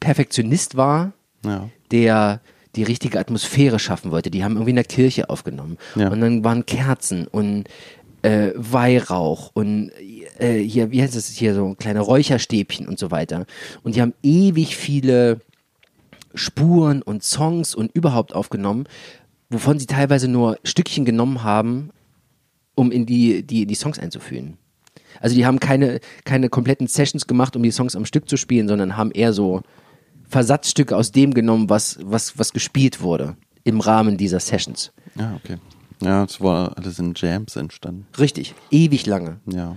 [0.00, 1.12] Perfektionist war,
[1.44, 1.68] Ja.
[1.90, 2.40] der
[2.76, 4.30] die richtige Atmosphäre schaffen wollte.
[4.30, 5.78] Die haben irgendwie in der Kirche aufgenommen.
[5.94, 6.08] Ja.
[6.08, 7.64] Und dann waren Kerzen und
[8.22, 9.92] äh, Weihrauch und
[10.38, 13.46] äh, hier, wie heißt es hier, so kleine Räucherstäbchen und so weiter.
[13.82, 15.40] Und die haben ewig viele
[16.34, 18.86] Spuren und Songs und überhaupt aufgenommen,
[19.50, 21.90] wovon sie teilweise nur Stückchen genommen haben,
[22.74, 24.56] um in die, die, die Songs einzufühlen.
[25.20, 28.66] Also die haben keine, keine kompletten Sessions gemacht, um die Songs am Stück zu spielen,
[28.68, 29.62] sondern haben eher so
[30.28, 34.92] Versatzstücke aus dem genommen, was, was, was gespielt wurde im Rahmen dieser Sessions.
[35.14, 35.56] Ja, okay.
[36.02, 38.06] Ja, es war alles in Jams entstanden.
[38.18, 39.38] Richtig, ewig lange.
[39.46, 39.76] Ja,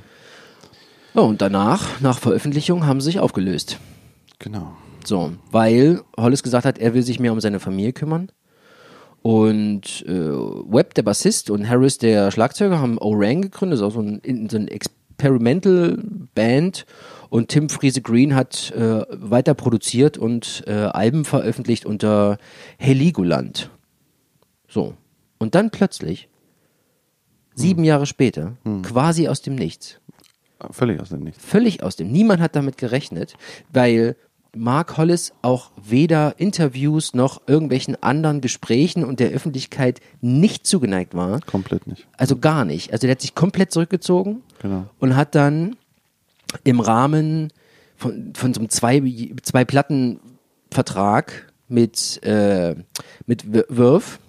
[1.14, 3.80] Ja, und danach, nach Veröffentlichung, haben sie sich aufgelöst.
[4.40, 4.76] genau.
[5.06, 8.30] So, weil Hollis gesagt hat, er will sich mehr um seine Familie kümmern.
[9.28, 14.00] Und äh, Webb, der Bassist, und Harris, der Schlagzeuger, haben Orang gegründet, das ist auch
[14.00, 15.98] so ein, in- so ein Experimental
[16.34, 16.86] Band.
[17.30, 22.38] Und Tim Friese Green hat äh, weiter produziert und äh, Alben veröffentlicht unter
[22.78, 23.70] Heligoland.
[24.70, 24.94] So.
[25.40, 26.30] Und dann plötzlich,
[27.54, 30.00] sieben Jahre später, quasi aus dem Nichts,
[30.72, 31.44] Völlig aus dem Nichts.
[31.46, 32.12] völlig aus dem.
[32.14, 33.34] Niemand hat damit gerechnet,
[33.74, 34.16] weil
[34.58, 41.40] Mark Hollis auch weder Interviews noch irgendwelchen anderen Gesprächen und der Öffentlichkeit nicht zugeneigt war.
[41.42, 42.08] Komplett nicht.
[42.18, 42.92] Also gar nicht.
[42.92, 44.86] Also der hat sich komplett zurückgezogen Genau.
[45.00, 45.76] und hat dann
[46.64, 47.52] im Rahmen
[47.96, 49.02] von, von so einem zwei,
[49.44, 52.76] zwei Platten-Vertrag mit, äh,
[53.26, 54.20] mit Wir- Wirf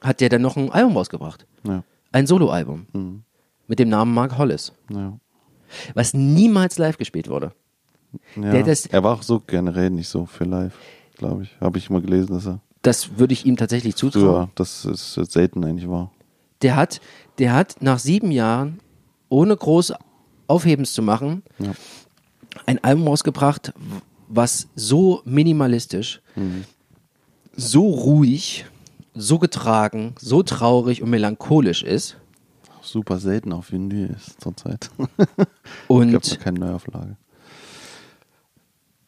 [0.00, 1.46] hat der dann noch ein Album rausgebracht.
[1.66, 1.84] Ja.
[2.10, 3.22] Ein Soloalbum.
[3.68, 4.72] Mit dem Namen Mark Hollis.
[4.90, 5.18] ja.
[5.94, 7.52] Was niemals live gespielt wurde.
[8.36, 8.62] Ja.
[8.62, 10.74] Das- er war auch so generell nicht so für live,
[11.16, 11.50] glaube ich.
[11.60, 14.24] Habe ich mal gelesen, dass er Das würde ich ihm tatsächlich zutrauen.
[14.24, 16.10] früher, dass es selten eigentlich war.
[16.62, 17.00] Der hat,
[17.38, 18.80] der hat nach sieben Jahren,
[19.28, 19.94] ohne groß
[20.46, 21.72] Aufhebens zu machen, Ja.
[22.66, 23.72] ein Album rausgebracht,
[24.28, 26.20] was so minimalistisch,
[27.56, 28.64] so ruhig,
[29.14, 32.16] so getragen, so traurig und melancholisch ist.
[32.82, 34.90] super selten auf Vinyl ist zurzeit.
[35.88, 37.16] Und ja keine Neuauflage.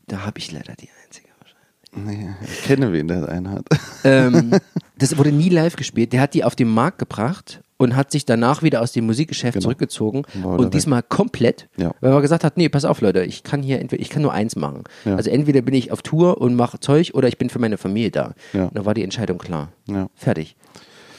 [0.07, 2.19] Da habe ich leider die einzige wahrscheinlich.
[2.21, 3.67] Nee, ich kenne wen, der einen hat.
[4.05, 4.53] ähm,
[4.99, 6.13] das wurde nie live gespielt.
[6.13, 9.55] Der hat die auf den Markt gebracht und hat sich danach wieder aus dem Musikgeschäft
[9.55, 9.63] Genau.
[9.65, 10.71] zurückgezogen War und weg.
[10.73, 11.93] diesmal komplett, Ja.
[12.01, 14.33] weil er gesagt hat, nee, pass auf Leute, ich kann hier entweder, ich kann nur
[14.33, 14.85] eins machen.
[15.05, 15.17] Ja.
[15.17, 18.11] Also entweder bin ich auf Tour und mache Zeug oder ich bin für meine Familie
[18.11, 18.35] da.
[18.53, 18.67] Ja.
[18.67, 19.73] Und da war die Entscheidung klar.
[20.15, 20.57] Fertig.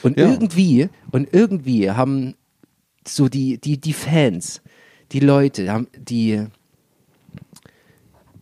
[0.02, 2.34] Und irgendwie, und irgendwie haben
[3.06, 4.62] so die, die, die Fans,
[5.12, 6.44] die Leute, haben, die,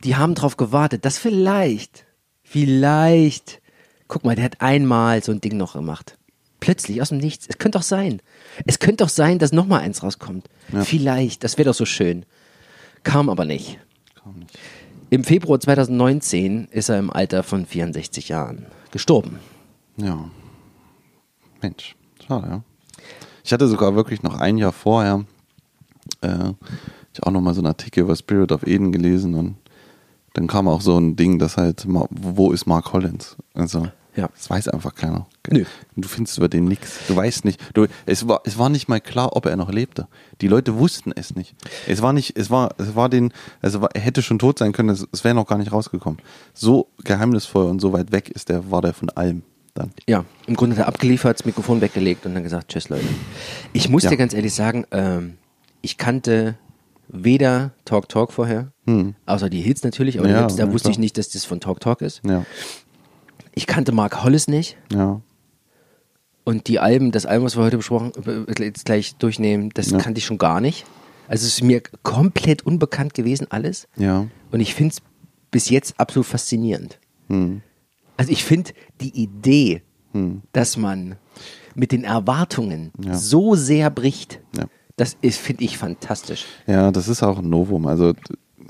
[0.05, 2.05] die haben drauf gewartet, dass vielleicht,
[2.43, 3.61] vielleicht,
[4.07, 6.19] guck mal, der hat einmal so ein Ding noch gemacht.
[6.61, 7.47] Plötzlich aus dem Nichts.
[7.49, 8.23] Es könnte doch sein.
[8.67, 10.49] Es könnte doch sein, dass nochmal eins rauskommt.
[10.83, 11.45] Vielleicht.
[11.45, 12.25] Das wäre doch so schön.
[13.03, 13.79] Kam aber nicht.
[14.15, 14.59] Kam nicht.
[15.11, 19.39] Im Februar 2019 ist er im Alter von 64 Jahren gestorben.
[19.97, 20.31] Ja.
[21.61, 21.95] Mensch,
[22.27, 22.63] schade, ja.
[23.45, 25.25] Ich hatte sogar wirklich noch ein Jahr vorher,
[26.23, 26.53] äh,
[27.13, 29.57] ich auch noch mal so einen Artikel über Spirit of Eden gelesen und
[30.35, 33.37] dann kam auch so ein Ding, das halt, wo ist Mark Collins?
[33.55, 34.29] Also, Ja.
[34.35, 35.27] das weiß einfach keiner.
[35.51, 35.65] Nö.
[35.97, 37.01] Du findest über den nichts.
[37.09, 37.61] Du weißt nicht.
[37.75, 40.07] Du, es, war, es war nicht mal klar, ob er noch lebte.
[40.41, 41.55] Die Leute wussten es nicht.
[41.89, 44.73] Es war nicht, es war, es war den, also war, er hätte schon tot sein
[44.73, 46.21] können, es, es wäre noch gar nicht rausgekommen.
[46.53, 49.43] So geheimnisvoll und so weit weg ist der, war der von allem
[49.75, 49.91] dann.
[50.09, 53.05] Ja, im Grunde hat er abgeliefert, das Mikrofon weggelegt und dann gesagt, tschüss Leute.
[53.73, 54.11] Ich muss Ja.
[54.11, 55.35] dir ganz ehrlich sagen, ähm,
[55.83, 56.57] ich kannte
[57.09, 58.73] weder Talk Talk vorher,
[59.27, 60.35] außer die Hits natürlich, aber Hm.
[60.35, 62.23] Ja, selbst da wusste ich nicht, dass das von Talk Talk ist.
[62.27, 62.45] Ja,
[63.53, 65.21] Ich kannte Mark Hollis nicht ja,
[66.45, 68.13] und die Alben, das Album, was wir heute besprochen,
[68.59, 70.85] jetzt gleich durchnehmen, das kannte ich schon gar nicht.
[71.29, 74.27] Also es ist mir komplett unbekannt gewesen alles ja.
[74.51, 75.03] und ich finde es
[75.51, 76.99] bis jetzt absolut faszinierend.
[77.29, 77.63] Hm.
[78.17, 79.83] Also ich finde die Idee,
[80.53, 81.17] dass man
[81.75, 84.41] mit den Erwartungen so sehr bricht.
[84.97, 86.47] Das ist, finde ich, fantastisch.
[86.67, 87.87] Ja, das ist auch ein Novum.
[87.87, 88.13] Also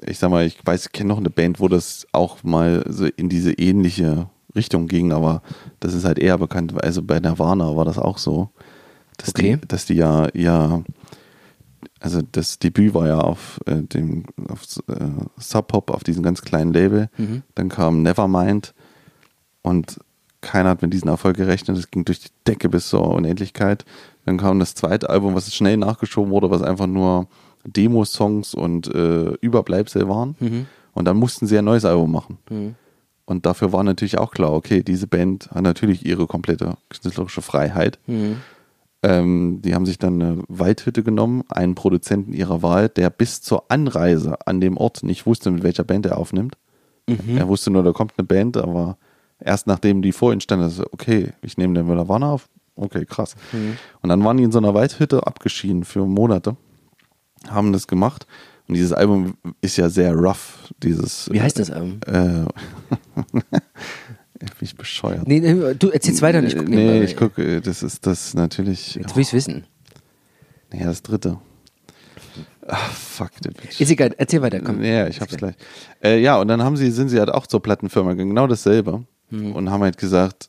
[0.06, 3.06] ich sag mal, ich weiß, ich kenne noch eine Band, wo das auch mal so
[3.06, 5.42] in diese ähnliche Richtung ging, aber
[5.80, 6.74] das ist halt eher bekannt.
[6.82, 8.50] Also bei Nirvana war das auch so,
[9.16, 9.58] dass Okay.
[9.60, 10.82] die, dass die ja, ja,
[12.00, 14.94] also das Debüt war ja auf äh, dem auf, äh,
[15.38, 17.08] Sub Pop auf diesem ganz kleinen Label.
[17.54, 18.74] Dann kam Nevermind
[19.62, 19.98] und
[20.44, 21.76] keiner hat mit diesem Erfolg gerechnet.
[21.76, 23.84] Es ging durch die Decke bis zur Unendlichkeit.
[24.24, 27.26] Dann kam das zweite Album, was schnell nachgeschoben wurde, was einfach nur
[27.64, 30.36] Demo-Songs und äh, Überbleibsel waren.
[30.92, 32.38] Und dann mussten sie ein neues Album machen.
[33.26, 37.98] Und dafür war natürlich auch klar, okay, diese Band hat natürlich ihre komplette künstlerische Freiheit.
[39.02, 43.64] Ähm, die haben sich dann eine Waldhütte genommen, einen Produzenten ihrer Wahl, der bis zur
[43.70, 46.56] Anreise an dem Ort nicht wusste, mit welcher Band er aufnimmt.
[47.38, 48.96] Er wusste nur, da kommt eine Band, aber
[49.38, 52.48] erst nachdem die vor ihm stand, ist er, okay, ich nehme den Müller-Warner auf.
[52.76, 53.36] Okay, krass.
[54.02, 56.56] Und dann waren die in so einer Waldhütte abgeschieden für Monate,
[57.48, 58.26] haben das gemacht.
[58.66, 61.30] Und dieses Album ist ja sehr rough, dieses.
[61.30, 62.00] Wie heißt das Album?
[62.06, 62.46] Äh,
[64.38, 65.28] bin ich bescheuert.
[65.28, 65.40] Nee,
[65.74, 68.94] du erzählst weiter und ich gucke Nee, ich gucke, das ist das natürlich.
[68.94, 69.66] Jetzt will ich es wissen.
[70.72, 71.38] Ja, das dritte.
[72.66, 73.30] Ach, fuck.
[73.78, 74.82] Ist egal, erzähl weiter, komm.
[74.82, 75.54] Ja, ich hab's gleich.
[76.02, 79.04] Äh, ja, und dann haben sie, sind sie halt auch zur Plattenfirma gegangen, genau dasselbe.
[79.34, 79.52] Mhm.
[79.52, 80.48] Und haben halt gesagt,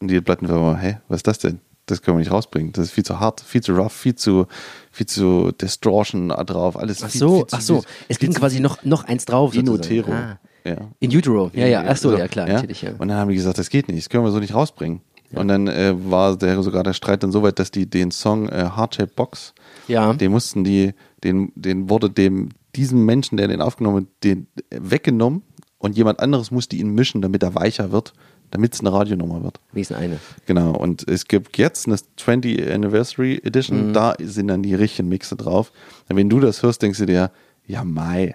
[0.00, 1.60] und die Plattenfirma, hä, was ist das denn?
[1.86, 2.72] Das können wir nicht rausbringen.
[2.72, 4.46] Das ist viel zu hart, viel zu rough, viel zu,
[4.90, 7.84] viel zu Distortion drauf, alles Ach viel, so, viel zu, ach so.
[8.08, 9.54] Es viel ging zu quasi noch, noch eins drauf.
[9.54, 9.68] In.
[9.68, 10.10] Utero.
[10.12, 10.38] Ah.
[10.64, 10.76] Ja.
[10.98, 12.92] In Utero, ja, ja, ach so, So, ja klar, natürlich, ja.
[12.96, 15.02] Und dann haben die gesagt, das geht nicht, das können wir so nicht rausbringen.
[15.32, 18.48] Und dann äh, war der, sogar der Streit dann so weit, dass die den Song
[18.48, 19.52] äh, Heart Shape Box,
[19.88, 20.12] Ja.
[20.14, 24.78] den mussten die, den, den wurde dem, diesem Menschen, der den aufgenommen hat, den äh,
[24.80, 25.42] weggenommen
[25.84, 28.12] und jemand anderes musste ihn mischen, damit er weicher wird,
[28.50, 29.60] damit es eine Radionummer wird.
[29.72, 30.18] Wenigstens eine.
[30.46, 33.92] Genau, und es gibt jetzt eine 20 Anniversary Edition, Mhm.
[33.92, 35.72] da sind dann die richtigen Mixe drauf.
[36.08, 37.30] Und wenn du das hörst, denkst du dir,
[37.66, 38.34] ja, Mai.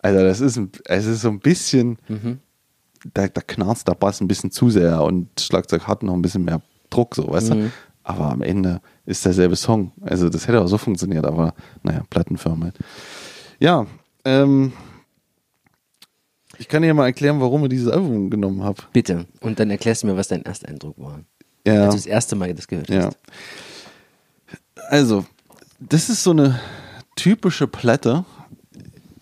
[0.00, 2.38] Also das ist, es ist so ein bisschen, Mhm.
[3.14, 6.44] da, da knarzt der Bass ein bisschen zu sehr und Schlagzeug hat noch ein bisschen
[6.44, 7.60] mehr Druck, so, weißt Mhm.
[7.60, 7.70] du?
[8.04, 9.92] Aber am Ende ist derselbe Song.
[10.00, 12.78] Also das hätte auch so funktioniert, aber naja, Plattenfirma halt.
[13.60, 13.86] Ja,
[14.24, 14.72] ähm,
[16.58, 18.82] ich kann dir mal erklären, warum ich dieses Album genommen habe.
[18.92, 19.26] Bitte.
[19.40, 21.20] Und dann erklärst du mir, was dein Ersteindruck war.
[21.66, 21.84] Ja.
[21.84, 23.06] Als du das erste Mal das gehört Ja.
[23.06, 23.16] hast.
[24.88, 25.24] Also,
[25.80, 26.58] das ist so eine
[27.16, 28.24] typische Platte,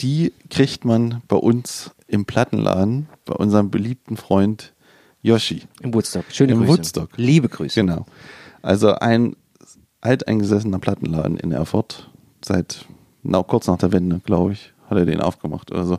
[0.00, 4.74] die kriegt man bei uns im Plattenladen, bei unserem beliebten Freund
[5.22, 5.62] Yoshi.
[5.80, 6.24] Im Woodstock.
[6.30, 6.72] Schöne Im Grüße.
[6.72, 7.10] Woodstock.
[7.16, 7.80] Liebe Grüße.
[7.80, 8.06] Genau.
[8.62, 9.34] Also ein
[10.00, 12.10] alteingesessener Plattenladen in Erfurt,
[12.44, 12.84] seit
[13.22, 15.98] na, kurz nach der Wende, glaube ich, hat er den aufgemacht oder so.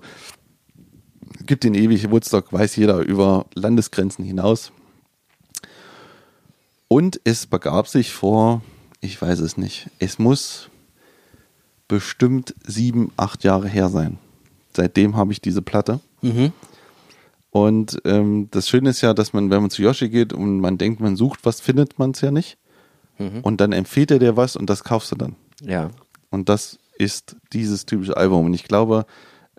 [1.45, 4.71] Gibt den ewig, Woodstock weiß jeder über Landesgrenzen hinaus.
[6.87, 8.61] Und es begab sich vor
[9.01, 9.89] ich weiß es nicht.
[9.99, 10.69] Es muss
[11.87, 14.17] bestimmt sieben, acht Jahre her sein.
[14.75, 15.99] Seitdem habe ich diese Platte.
[16.21, 16.51] Mhm.
[17.49, 20.77] Und ähm, das Schöne ist ja, dass man, wenn man zu Yoshi geht und man
[20.77, 22.57] denkt, man sucht was, findet man es ja nicht.
[23.41, 25.35] Und dann empfiehlt er dir was und das kaufst du dann.
[25.63, 25.89] Ja.
[26.29, 28.45] Und das ist dieses typische Album.
[28.45, 29.05] Und ich glaube,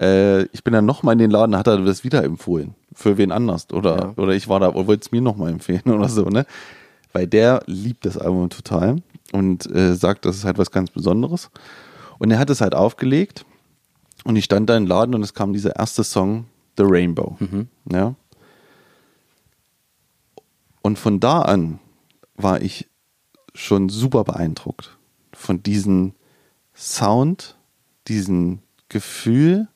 [0.01, 2.75] äh, ich bin dann nochmal in den Laden, hat er das wieder empfohlen.
[2.95, 3.67] Für wen anders.
[3.73, 4.13] Oder, Ja.
[4.17, 6.47] oder ich war da wollte es mir nochmal empfehlen oder so, ne?
[7.13, 8.97] Weil der liebt das Album total
[9.33, 11.51] und äh, sagt, das ist halt was ganz Besonderes.
[12.19, 13.45] Und er hat es halt aufgelegt
[14.25, 17.37] und ich stand da im Laden und es kam dieser erste Song, The Rainbow.
[17.91, 18.15] Ja.
[20.83, 21.79] Und von da an
[22.37, 22.89] war ich
[23.55, 24.97] schon super beeindruckt
[25.33, 26.13] von diesem
[26.75, 27.57] Sound,
[28.07, 29.69] diesem Gefühl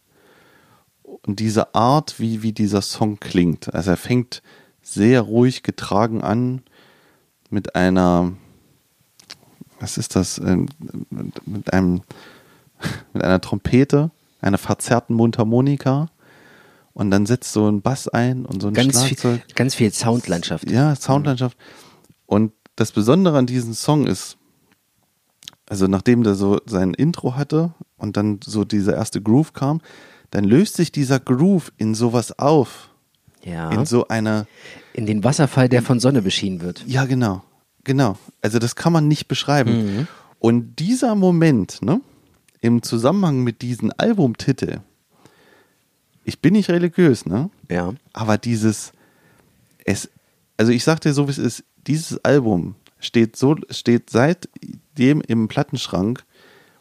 [1.26, 3.72] und dieser Art, wie, wie dieser Song klingt.
[3.74, 4.42] Also er fängt
[4.82, 6.62] sehr ruhig getragen an
[7.50, 8.32] mit einer,
[9.78, 10.66] was ist das, Ähm,
[11.10, 12.02] mit einem,
[13.12, 16.08] mit einer Trompete, einer verzerrten Mundharmonika
[16.94, 19.54] und dann setzt so ein Bass ein und so ein Ganz viel, Schlagzeug.
[19.54, 20.70] ganz viel Soundlandschaft.
[20.70, 21.56] Ja, Soundlandschaft.
[22.26, 24.36] Und das Besondere an diesem Song ist,
[25.68, 29.80] also nachdem der so sein Intro hatte und dann so dieser erste Groove kam,
[30.32, 32.88] dann löst sich dieser Groove in sowas auf.
[33.44, 33.70] Ja.
[33.70, 34.46] In so einer,
[34.94, 36.84] In den Wasserfall, der von Sonne beschienen wird.
[36.86, 37.44] ja genau,
[37.84, 38.16] genau.
[38.40, 40.08] Also das kann man nicht beschreiben.
[40.38, 42.00] Und dieser Moment, ne,
[42.60, 44.80] im Zusammenhang mit diesem Albumtitel,
[46.24, 47.50] ich bin nicht religiös, ne?
[47.68, 47.92] Ja.
[48.12, 48.92] Aber dieses,
[49.84, 50.08] es,
[50.56, 55.48] also ich sag dir so, wie es ist, dieses Album steht so, steht seitdem im
[55.48, 56.24] Plattenschrank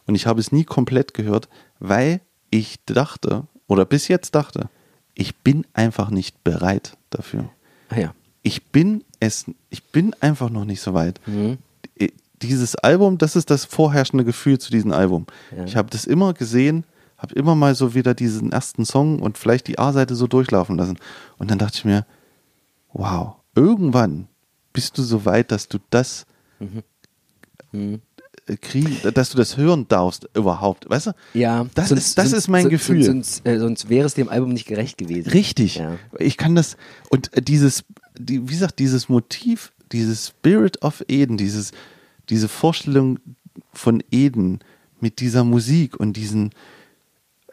[0.05, 4.69] und ich habe es nie komplett gehört, weil ich dachte, oder bis jetzt dachte,
[5.15, 7.49] ich bin einfach nicht bereit dafür.
[7.89, 8.13] Ah ja.
[8.43, 11.19] Ich bin es, ich bin einfach noch nicht so weit.
[11.99, 15.25] I- Dieses Album, das ist das vorherrschende Gefühl zu diesem Album.
[15.55, 15.63] Ja.
[15.65, 16.85] Ich habe das immer gesehen,
[17.17, 20.97] habe immer mal so wieder diesen ersten Song und vielleicht die A-Seite so durchlaufen lassen.
[21.37, 22.05] Und dann dachte ich mir,
[22.93, 24.27] wow, irgendwann
[24.73, 26.25] bist du so weit, dass du das
[27.73, 27.99] äh,
[28.57, 30.89] kriegen, dass du das hören darfst überhaupt.
[30.89, 31.11] Weißt du?
[31.33, 31.65] Ja.
[31.75, 33.03] Das, sonst- ist, das sonst- ist mein sonst- Gefühl.
[33.03, 35.29] Sonst, äh, sonst wäre es dem Album nicht gerecht gewesen.
[35.31, 35.75] Richtig.
[35.75, 35.97] Ja.
[36.19, 36.77] Ich kann das
[37.09, 37.83] und äh, dieses,
[38.17, 41.71] die, wie gesagt, dieses Motiv, dieses Spirit of Eden, dieses,
[42.29, 43.19] diese Vorstellung
[43.73, 44.59] von Eden
[44.99, 46.51] mit dieser Musik und diesen,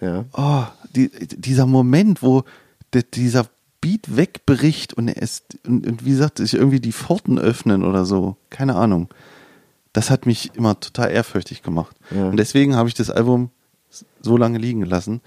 [0.00, 0.24] Ja.
[0.34, 2.44] oh, die, dieser Moment, wo
[2.94, 3.46] de, dieser
[3.80, 8.36] Beat wegbricht und es und, und wie gesagt, sich irgendwie die Pforten öffnen oder so,
[8.50, 9.08] keine Ahnung.
[9.92, 11.96] Das hat mich immer total ehrfürchtig gemacht.
[12.14, 12.28] Ja.
[12.28, 13.50] Und deswegen habe ich das Album
[14.20, 15.20] so lange liegen gelassen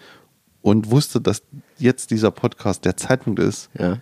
[0.61, 1.43] und wusste, dass
[1.77, 3.69] jetzt dieser Podcast der Zeitpunkt ist.
[3.77, 3.97] Ja.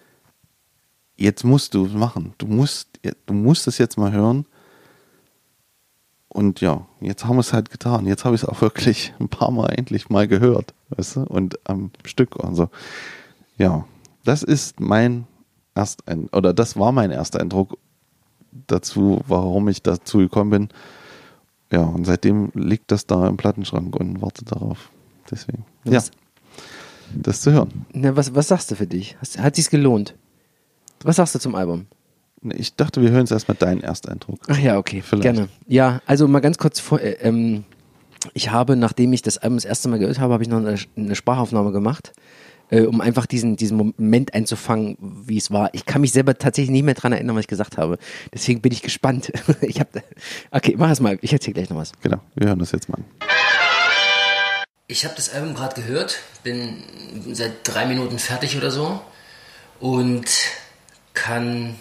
[1.15, 2.33] Jetzt musst du es machen.
[2.37, 2.87] Du musst,
[3.25, 4.45] du musst es jetzt mal hören.
[6.27, 8.05] Und ja, jetzt haben wir es halt getan.
[8.05, 11.59] Jetzt habe ich es auch wirklich ein paar Mal endlich mal gehört, weißt du, und
[11.67, 12.69] am Stück und so.
[13.57, 13.85] Ja,
[14.23, 15.25] das ist mein
[15.73, 17.77] Ersteindruck, oder das war mein erster Eindruck
[18.67, 20.69] dazu, warum ich dazu gekommen bin.
[21.71, 24.89] Ja, und seitdem liegt das da im Plattenschrank und wartet darauf.
[25.29, 25.65] Deswegen.
[25.83, 26.11] Ja, Was,
[27.13, 27.85] das zu hören.
[27.93, 29.17] na, was, was sagst du für dich?
[29.37, 30.15] Hat sich's gelohnt?
[31.03, 31.85] Was sagst du zum Album?
[32.55, 34.39] Ich dachte, wir hören jetzt erstmal deinen Ersteindruck.
[34.47, 35.23] Ach ja, okay, Vielleicht.
[35.23, 35.49] gerne.
[35.67, 37.65] Ja, also mal ganz kurz vor, äh, ähm,
[38.33, 40.77] ich habe, nachdem ich das Album das erste Mal gehört habe, habe ich noch eine,
[40.97, 42.13] eine Sprachaufnahme gemacht,
[42.69, 45.69] äh, um einfach diesen, diesen Moment einzufangen, wie es war.
[45.73, 47.97] Ich kann mich selber tatsächlich nicht mehr dran erinnern, was ich gesagt habe.
[48.33, 49.31] Deswegen bin ich gespannt.
[49.61, 50.03] ich habe,
[50.51, 51.17] okay, mach es mal.
[51.21, 51.91] Ich erzähle gleich noch was.
[52.01, 53.05] Genau, wir hören das jetzt mal an.
[54.87, 56.83] Ich habe das Album gerade gehört, bin
[57.31, 58.99] seit drei Minuten fertig oder so
[59.79, 60.25] und
[61.13, 61.75] kann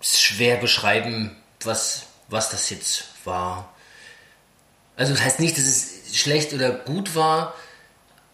[0.00, 1.30] es schwer beschreiben,
[1.62, 3.72] was, was das jetzt war.
[4.96, 7.54] Also das heißt nicht, dass es schlecht oder gut war.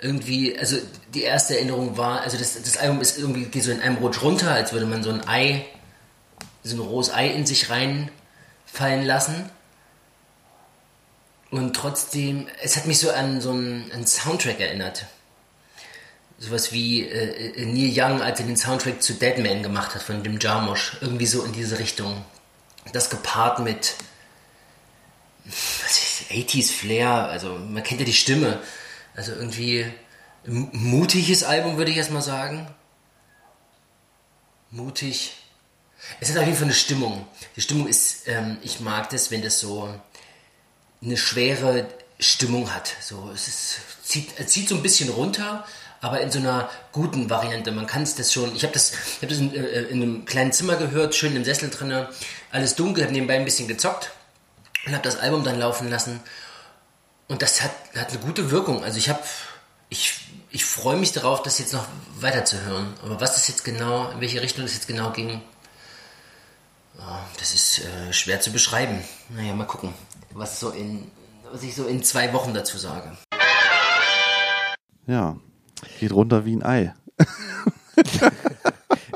[0.05, 0.77] Irgendwie, also
[1.15, 4.21] die erste Erinnerung war, also das, das Album ist irgendwie geht so in einem Rutsch
[4.21, 5.65] runter, als würde man so ein Ei,
[6.63, 9.49] so ein rohes Ei in sich reinfallen lassen.
[11.51, 15.07] Und trotzdem, es hat mich so an so einen, einen Soundtrack erinnert.
[16.39, 20.23] Sowas wie äh, äh, Neil Young, als er den Soundtrack zu Deadman gemacht hat von
[20.23, 20.99] Jim Jarmusch.
[21.01, 22.27] Irgendwie so in diese Richtung.
[22.93, 23.95] Das gepaart mit
[25.47, 28.61] was ist, 80s Flair, also man kennt ja die Stimme.
[29.17, 29.87] Also irgendwie
[30.47, 32.67] mutiges Album, würde ich erstmal sagen.
[34.71, 35.33] Mutig.
[36.21, 37.27] Es hat auf jeden Fall eine Stimmung.
[37.57, 39.89] Die Stimmung ist, ähm, ich mag das, wenn das so
[41.03, 41.87] eine schwere
[42.19, 42.93] Stimmung hat.
[43.01, 45.65] So, es ist, zieht, zieht so ein bisschen runter,
[46.01, 47.73] aber in so einer guten Variante.
[47.73, 48.55] Man kann es das schon.
[48.55, 51.45] Ich habe das, ich hab das in, äh, in einem kleinen Zimmer gehört, schön im
[51.45, 52.11] Sessel drinne,
[52.51, 54.11] alles dunkel, habe nebenbei ein bisschen gezockt
[54.87, 56.21] und habe das Album dann laufen lassen.
[57.29, 58.85] Und das hat, hat eine gute Wirkung.
[58.85, 59.23] Also ich habe,
[59.89, 60.24] ich,
[60.55, 61.85] ich freue mich darauf, das jetzt noch
[62.21, 62.95] weiter zu hören.
[63.05, 65.43] Aber was das jetzt genau, in welche Richtung das jetzt genau ging,
[66.97, 69.03] oh, das ist äh, schwer zu beschreiben.
[69.31, 69.93] Naja, mal gucken,
[70.33, 71.11] was so in,
[71.51, 73.17] was ich so in zwei Wochen dazu sage.
[75.09, 75.37] Ja,
[75.99, 76.95] geht runter wie ein Ei.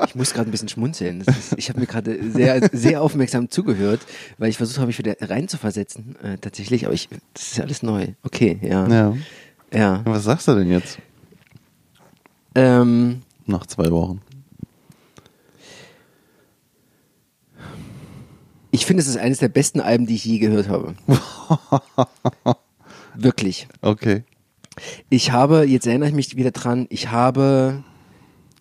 [0.07, 1.21] Ich muss gerade ein bisschen schmunzeln.
[1.23, 3.99] Das Ist, ich habe mir gerade sehr, sehr aufmerksam zugehört,
[4.37, 6.85] weil ich versucht habe, mich wieder reinzuversetzen, äh, tatsächlich.
[6.85, 8.07] Aber ich, das ist ja alles neu.
[8.23, 8.87] Okay, ja.
[8.87, 9.17] Ja.
[9.73, 10.01] ja.
[10.05, 10.99] Was sagst du denn jetzt
[12.55, 14.21] Ähm, nach zwei Wochen?
[18.71, 20.95] ich finde, es ist eines der besten Alben, die ich je gehört habe.
[23.15, 23.67] Wirklich.
[23.81, 24.23] Okay.
[25.09, 27.83] Ich habe, jetzt erinnere ich mich wieder dran, ich habe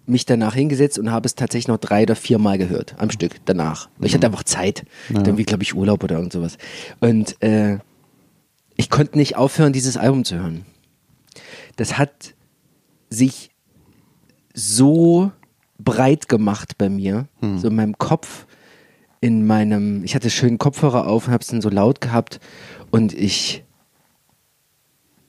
[0.06, 3.36] mich danach hingesetzt und habe es tatsächlich noch drei oder vier Mal gehört am Stück
[3.44, 3.90] danach.
[4.00, 4.84] Ich hatte einfach Zeit.
[5.10, 6.56] Hatte irgendwie, glaube ich, Urlaub oder irgend sowas.
[7.00, 7.78] Und äh,
[8.76, 10.64] ich konnte nicht aufhören, dieses Album zu hören.
[11.76, 12.34] Das hat
[13.10, 13.50] sich
[14.58, 15.30] so
[15.78, 17.28] breit gemacht bei mir,
[17.58, 18.46] so in meinem Kopf,
[19.20, 22.40] in meinem, ich hatte schönen Kopfhörer auf und habe es dann so laut gehabt.
[22.90, 23.64] Und ich,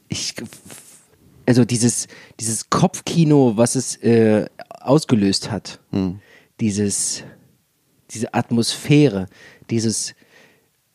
[0.07, 0.34] ich,
[1.45, 2.07] also dieses,
[2.39, 4.47] dieses Kopfkino, was es äh,
[4.80, 5.80] ausgelöst hat,
[6.59, 7.23] dieses,
[8.09, 9.27] diese Atmosphäre,
[9.69, 10.15] dieses,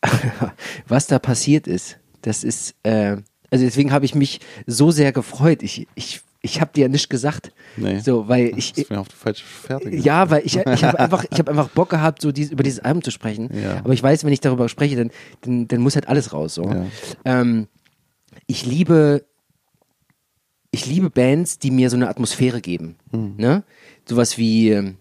[0.87, 3.17] was da passiert ist, das ist, äh,
[3.49, 5.63] also deswegen habe ich mich so sehr gefreut.
[5.63, 7.51] Ich, ich, ich habe dir ja nichts gesagt.
[7.75, 7.99] Nee.
[7.99, 11.25] So, weil ich, Das mir auf die falsche Fährte ja, weil ich, ich habe einfach,
[11.29, 13.49] ich hab einfach Bock gehabt, so dies, über dieses Album zu sprechen.
[13.53, 13.79] Ja.
[13.79, 16.53] Aber ich weiß, wenn ich darüber spreche, dann, dann, dann muss halt alles raus.
[16.53, 16.63] So.
[16.63, 16.85] Ja.
[17.25, 17.67] Ähm,
[18.45, 19.25] ich liebe,
[20.71, 22.95] ich liebe Bands, die mir so eine Atmosphäre geben.
[23.11, 23.35] Hm.
[23.37, 23.63] Ne?
[24.07, 24.97] Sowas wie, ähm,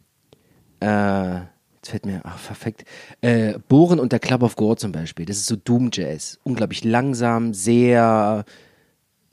[0.81, 1.41] äh,
[1.77, 2.85] jetzt fällt mir, ach, perfekt,
[3.21, 5.27] äh, Bohren und der Club of Gore zum Beispiel.
[5.27, 6.39] Das ist so Doom Jazz.
[6.43, 8.47] Unglaublich langsam, sehr,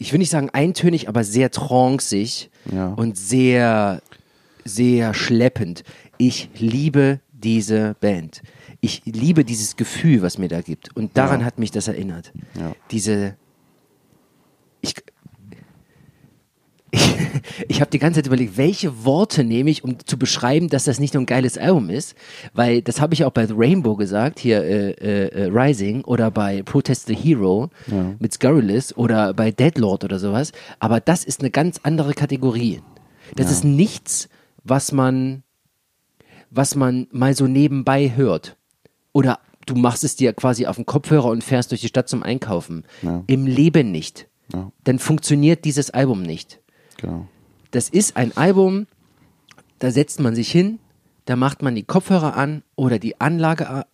[0.02, 2.88] ich will nicht sagen eintönig, aber sehr tranceig Ja.
[2.94, 4.02] und sehr,
[4.66, 5.84] sehr schleppend.
[6.18, 8.42] Ich liebe diese Band.
[8.82, 10.96] Ich liebe dieses Gefühl, was mir da gibt.
[10.96, 11.46] Und daran Ja.
[11.46, 12.34] hat mich das erinnert.
[12.60, 12.74] Ja.
[12.90, 13.36] Diese,
[14.82, 14.96] ich,
[16.92, 17.16] ich,
[17.68, 21.00] ich habe die ganze Zeit überlegt, welche Worte nehme ich, um zu beschreiben, dass das
[21.00, 22.16] nicht nur ein geiles Album ist,
[22.54, 26.32] weil das habe ich auch bei The Rainbow gesagt, hier äh, äh, äh, Rising oder
[26.32, 28.14] bei Protest the Hero Ja.
[28.20, 32.82] mit Scurrilous oder bei Deadlord oder sowas, aber das ist eine ganz andere Kategorie.
[33.36, 34.28] Das ist nichts,
[34.64, 35.44] was man,
[36.50, 38.58] was man mal so nebenbei hört.
[39.14, 42.24] Oder du machst es dir quasi auf den Kopfhörer und fährst durch die Stadt zum
[42.24, 42.84] Einkaufen.
[43.02, 43.24] Ja.
[43.28, 44.28] Im Leben nicht.
[44.54, 44.72] Ja.
[44.84, 46.60] Dann funktioniert dieses Album nicht.
[47.02, 47.28] Genau.
[47.72, 48.88] Das ist ein Album,
[49.80, 50.80] da setzt man sich hin,
[51.26, 53.86] da macht man die Kopfhörer an oder die Anlage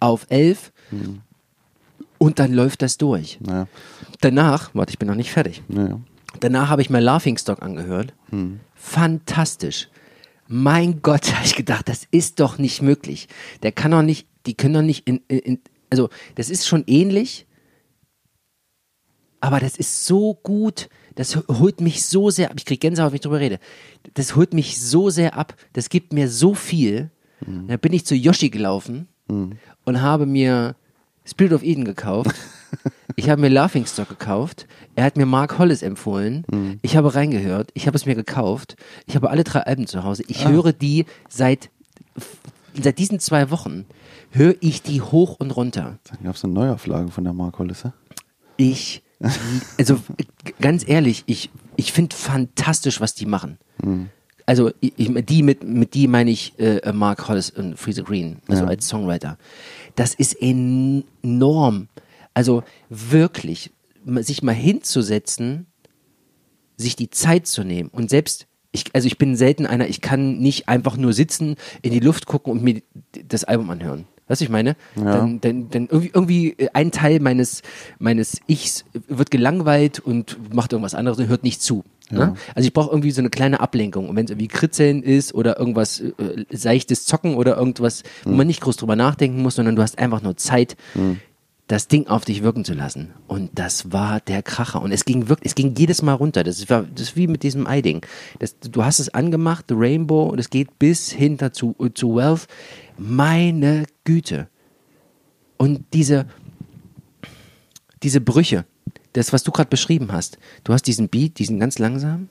[0.00, 0.72] auf 11
[2.18, 3.38] und dann läuft das durch.
[3.40, 3.66] Naja.
[4.20, 5.62] Danach, warte, ich bin noch nicht fertig.
[5.68, 6.00] Naja.
[6.40, 8.14] Danach habe ich mir Laughingstock angehört.
[8.74, 9.88] Fantastisch.
[10.46, 13.28] Mein Gott, habe ich gedacht, das ist doch nicht möglich.
[13.62, 16.84] Der kann doch nicht, die können doch nicht in, in, in also das ist schon
[16.86, 17.46] ähnlich,
[19.40, 20.88] aber das ist so gut,
[21.18, 22.56] das holt mich so sehr ab.
[22.58, 23.58] Ich kriege Gänsehaut, wenn ich drüber rede.
[24.14, 27.10] Das holt mich so sehr ab, das gibt mir so viel.
[27.66, 29.08] Da bin ich zu Yoshi gelaufen
[29.84, 30.76] und habe mir
[31.24, 32.34] Spirit of Eden gekauft.
[33.16, 34.68] Ich habe mir Laughingstock gekauft.
[34.94, 36.44] Er hat mir Mark Hollis empfohlen.
[36.82, 37.70] Ich habe reingehört.
[37.74, 38.76] Ich habe es mir gekauft.
[39.06, 40.22] Ich habe alle drei Alben zu Hause.
[40.28, 41.68] Ich höre die seit,
[42.80, 43.86] seit diesen zwei Wochen.
[44.30, 45.98] Höre ich die hoch und runter.
[46.08, 47.92] Dann gab es eine Neuauflage von der Mark Hollisse.
[48.56, 49.02] Ich,
[49.78, 49.98] also
[50.60, 53.58] ganz ehrlich, ich, ich finde fantastisch, was die machen.
[54.46, 58.62] Also ich, die mit, mit die meine ich äh, Mark Hollis und Freezer Green, also
[58.64, 58.68] Ja.
[58.68, 59.36] als Songwriter.
[59.94, 61.88] Das ist enorm.
[62.34, 63.70] Also wirklich,
[64.06, 65.66] sich mal hinzusetzen,
[66.76, 70.38] sich die Zeit zu nehmen und selbst ich, also ich bin selten einer, ich kann
[70.38, 72.82] nicht einfach nur sitzen, in die Luft gucken und mir
[73.26, 74.04] das Album anhören.
[74.28, 74.76] Weißt du, ich meine?
[74.96, 75.16] Ja.
[75.16, 77.62] Dann, dann, dann irgendwie, irgendwie äh, ein Teil meines,
[77.98, 81.84] meines Ichs wird gelangweilt und macht irgendwas anderes und hört nicht zu.
[82.10, 82.34] Ne?
[82.54, 84.08] Also ich brauche irgendwie so eine kleine Ablenkung.
[84.08, 86.12] Und wenn es irgendwie Kritzeln ist oder irgendwas äh,
[86.50, 90.22] seichtes Zocken oder irgendwas, wo man nicht groß drüber nachdenken muss, sondern du hast einfach
[90.22, 90.76] nur Zeit,
[91.68, 93.10] das Ding auf dich wirken zu lassen.
[93.26, 94.80] Und das war der Kracher.
[94.82, 96.42] Und es ging wirklich, es ging jedes Mal runter.
[96.42, 98.04] Das war, das ist wie mit diesem Ei-Ding.
[98.40, 102.48] Das- Du hast es angemacht, The Rainbow, und es geht bis hinter zu, zu Wealth.
[102.96, 104.48] Meine Güte.
[105.58, 106.26] Und diese,
[108.02, 108.64] diese Brüche,
[109.12, 110.38] das, was du gerade beschrieben hast.
[110.64, 112.28] Du hast diesen Beat, diesen ganz langsam.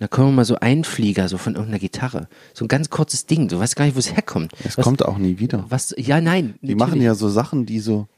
[0.00, 2.28] Da kommen mal so Einflieger, so von irgendeiner Gitarre.
[2.52, 3.48] So ein ganz kurzes Ding.
[3.48, 4.52] Du weißt gar nicht, wo es herkommt.
[4.64, 5.66] Es kommt auch nie wieder.
[5.68, 6.54] Was, ja, nein.
[6.62, 8.08] Die machen ja so Sachen, die so.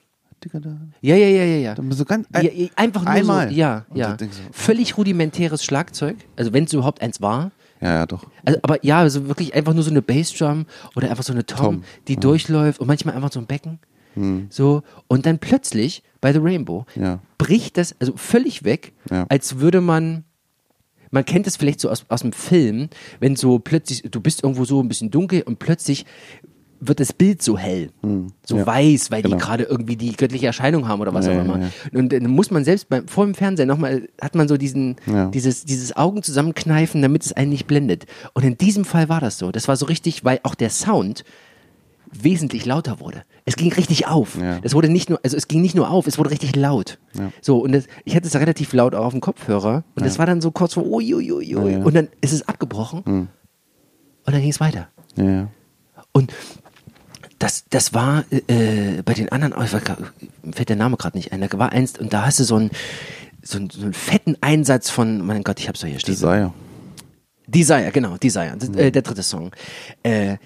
[1.01, 1.75] Ja, ja, ja, ja, ja.
[1.75, 3.49] Dann so ganz, ja, ja, einfach nur einmal.
[3.49, 4.17] so, ja, Und ja.
[4.17, 7.51] du, Völlig rudimentäres Schlagzeug, also wenn es überhaupt eins war.
[7.81, 8.25] ja, ja, doch.
[8.45, 11.59] Also, aber ja, also wirklich einfach nur so eine Bassdrum oder einfach so eine Tom,
[11.77, 13.79] Tom, die durchläuft und manchmal einfach so ein Becken.
[14.49, 17.19] So, und dann plötzlich bei The Rainbow Ja.
[17.37, 19.27] bricht das also völlig weg, Ja.
[19.29, 20.25] als würde man.
[21.11, 22.89] Man kennt das vielleicht so aus, aus dem Film,
[23.21, 26.05] wenn so plötzlich, du bist irgendwo so ein bisschen dunkel und plötzlich
[26.81, 28.33] wird das Bild so hell, so Hm.
[28.59, 28.67] Ja.
[28.67, 29.37] weiß, weil Genau.
[29.37, 31.59] die gerade irgendwie die göttliche Erscheinung haben oder was Ja, auch immer.
[31.61, 31.71] ja.
[31.99, 34.97] Und dann muss man selbst beim, vor dem Fernsehen nochmal, hat man so diesen,
[35.33, 38.07] dieses, dieses Augen zusammenkneifen, damit es einen nicht blendet.
[38.35, 39.53] Und in diesem Fall war das so.
[39.53, 41.25] Das war so richtig, weil auch der Sound
[42.13, 43.23] wesentlich lauter wurde.
[43.45, 44.39] Es ging richtig auf.
[44.63, 46.99] Es wurde nicht nur, also es ging nicht nur auf, es wurde richtig laut.
[47.41, 49.85] So, und das, ich hatte es relativ laut auch auf dem Kopfhörer.
[49.95, 51.45] Und das war dann so kurz vor, uiuiui.
[51.45, 51.79] Ja, ja.
[51.83, 53.03] Und dann ist es abgebrochen.
[53.05, 53.29] Und
[54.25, 54.89] dann ging es weiter.
[55.17, 55.49] Ja.
[56.13, 56.33] Und
[57.39, 59.67] das, das war äh, bei den anderen, oh,
[60.53, 62.71] fällt der Name gerade nicht ein, da war eins, und da hast du so einen,
[63.43, 66.15] so einen, so einen fetten Einsatz von, mein Gott, ich hab's doch hier stehen.
[66.15, 66.53] Desire.
[67.47, 69.53] Desire, genau, Desire, das, äh, der dritte Song.
[70.03, 70.37] Äh,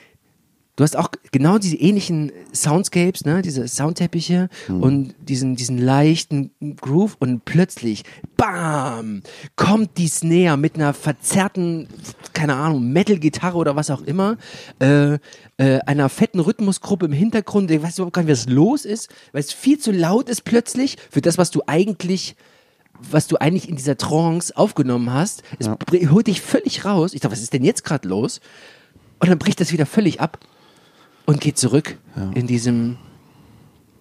[0.76, 4.48] du hast auch genau diese ähnlichen Soundscapes, ne, diese Soundteppiche
[4.80, 8.04] und diesen, diesen leichten Groove und plötzlich,
[8.36, 9.22] bam,
[9.56, 11.86] kommt die Snare mit einer verzerrten,
[12.32, 14.38] keine Ahnung, Metal-Gitarre oder was auch immer,
[14.80, 15.18] äh,
[15.58, 19.40] äh, einer fetten Rhythmusgruppe im Hintergrund, ich weiß überhaupt gar nicht, was los ist, weil
[19.40, 22.36] es viel zu laut ist plötzlich für das, was du eigentlich
[23.10, 25.78] was du eigentlich in dieser Trance aufgenommen hast, es Ja.
[26.10, 27.14] holt dich völlig raus.
[27.14, 28.40] Ich dachte, was ist denn jetzt gerade los?
[29.20, 30.38] Und dann bricht das wieder völlig ab
[31.26, 31.98] und geht zurück
[32.34, 32.96] in diesem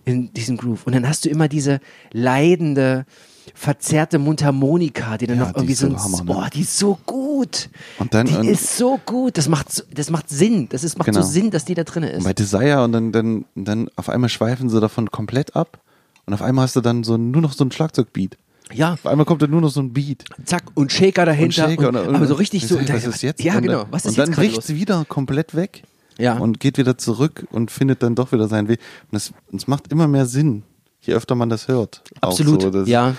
[0.06, 0.88] in diesem Groove.
[0.88, 1.80] Und dann hast du immer diese
[2.12, 3.06] leidende,
[3.54, 6.36] verzerrte Mundharmonika, die dann Ja, noch irgendwie so, Hammer, ne?
[6.36, 7.70] oh, die ist so gut.
[8.00, 9.38] Und dann- die und- ist so gut.
[9.38, 10.68] Das macht, das macht Sinn.
[10.70, 11.22] Das ist, macht Genau.
[11.22, 12.20] so Sinn, dass die da drin ist.
[12.20, 15.80] Und bei Desire und dann, dann, dann auf einmal schweifen sie davon komplett ab.
[16.26, 18.38] Und auf einmal hast du dann so nur noch so ein Schlagzeugbeat.
[18.74, 20.24] ja, Auf einmal kommt dann nur noch so ein Beat.
[20.46, 21.66] zack, und Shaker dahinter.
[21.66, 22.80] und Shaker und, und, aber so richtig so.
[22.80, 23.44] Was ist jetzt?
[23.44, 23.86] Ja, genau.
[23.92, 25.84] Was ist und dann bricht es wieder komplett weg.
[26.20, 26.38] Ja.
[26.38, 28.80] Und geht wieder zurück und findet dann doch wieder seinen Weg.
[29.10, 30.64] Und es, es macht immer mehr Sinn,
[31.02, 32.04] je öfter man das hört.
[32.22, 32.62] Auch Absolut.
[32.62, 33.16] So, ja.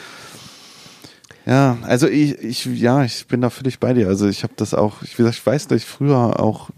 [1.46, 4.08] Ja, also ich, ich, ja, ich bin da völlig bei dir.
[4.08, 6.70] Also ich habe das auch, ich, wie gesagt, ich weiß, dass ich früher auch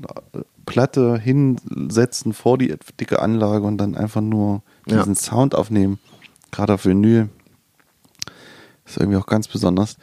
[0.65, 4.99] Platte hinsetzen vor die dicke Anlage und dann einfach nur Ja.
[4.99, 5.99] diesen Sound aufnehmen.
[6.53, 7.29] Gerade auf Vinyl.
[8.87, 9.97] ist irgendwie auch ganz besonders.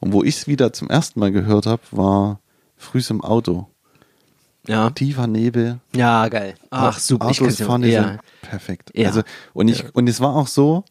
[0.00, 2.40] Und wo ich es wieder zum ersten Mal gehört habe, war
[2.76, 3.68] frühs im Auto.
[4.66, 4.90] Ja.
[4.90, 5.80] Tiefer Nebel.
[5.94, 6.54] Ja, geil.
[6.70, 7.26] Ach, super.
[7.26, 8.04] Autos ja- vorne ja.
[8.04, 8.92] sind perfekt.
[8.94, 9.08] Ja.
[9.08, 10.84] Also, und ich, und es war auch so,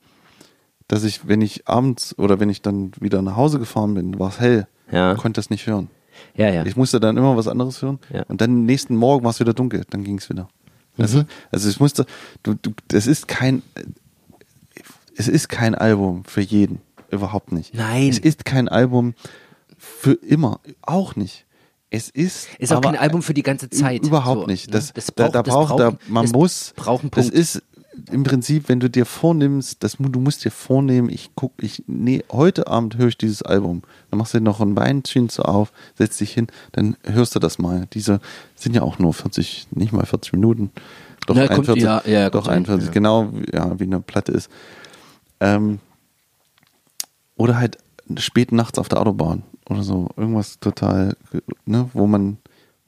[0.87, 4.29] dass ich, wenn ich abends oder wenn ich dann wieder nach Hause gefahren bin, war
[4.29, 4.67] es hell.
[4.91, 5.13] Ja.
[5.15, 5.89] Konnte das nicht hören.
[6.35, 6.65] Ja, ja.
[6.65, 7.99] Ich musste dann immer was anderes hören.
[8.11, 8.23] Ja.
[8.23, 9.83] Und dann nächsten Morgen war es wieder dunkel.
[9.89, 10.49] Dann ging es wieder.
[10.97, 11.05] Mhm.
[11.05, 11.25] du?
[11.51, 12.05] Also ich musste,
[12.43, 13.61] du, du, das ist kein,
[15.15, 16.81] es ist kein Album für jeden.
[17.11, 17.73] Überhaupt nicht.
[17.73, 18.09] Nein.
[18.09, 19.13] Es ist kein Album
[19.77, 20.59] für immer.
[20.81, 21.45] Auch nicht.
[21.91, 24.05] Es ist, Ist auch kein Album für die ganze Zeit.
[24.05, 24.67] Überhaupt So, nicht.
[24.67, 24.73] ne?
[24.73, 27.25] Das, Das da, braucht- da das braucht, da, braucht- man es muss, braucht einen das
[27.29, 27.35] Punkt.
[27.39, 27.63] ist
[28.11, 32.23] im Prinzip, wenn du dir vornimmst, das, du musst dir vornehmen, ich guck, ich, nee,
[32.31, 33.81] heute Abend höre ich dieses Album.
[34.09, 37.39] Dann machst du dir noch ein Weinchen so auf, setzt dich hin, dann hörst du
[37.39, 37.87] das mal.
[37.93, 38.21] Diese
[38.55, 40.71] sind ja auch nur 40, nicht mal 40 Minuten.
[41.25, 42.93] Doch Na, kommt- 41, ja, ja, doch kommt hin, 41, ja.
[42.93, 44.49] genau, wie- ja, wie eine Platte ist.
[45.41, 45.79] Ähm,
[47.35, 47.77] oder halt
[48.17, 50.09] spät nachts auf der Autobahn oder so.
[50.17, 51.15] Irgendwas total,
[51.65, 52.37] ne, wo man,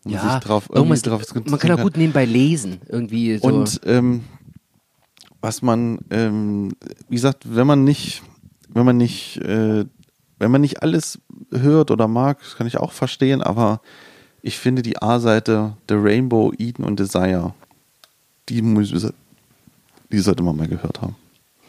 [0.04, 2.82] wo man ja, sich drauf, irgendwas, irgendwie drauf man kann auch gut nebenbei lesen.
[2.88, 3.48] Irgendwie so.
[3.48, 4.24] Und ähm,
[5.42, 6.74] was man, ähm,
[7.10, 8.24] wie gesagt, wenn man nicht,
[8.70, 9.86] wenn man nicht, äh,
[10.40, 11.20] wenn man nicht alles
[11.52, 13.82] hört oder mag, das kann ich auch verstehen, aber
[14.42, 17.54] ich finde die A-Seite The Rainbow, Eden und Desire,
[18.50, 18.92] die, muss,
[20.12, 21.16] die sollte man mal gehört haben.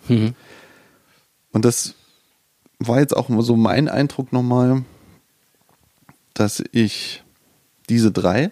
[0.08, 0.34] Mhm.
[1.52, 1.94] Und das
[2.78, 4.84] war jetzt auch so mein Eindruck nochmal,
[6.34, 7.22] dass ich
[7.88, 8.50] diese drei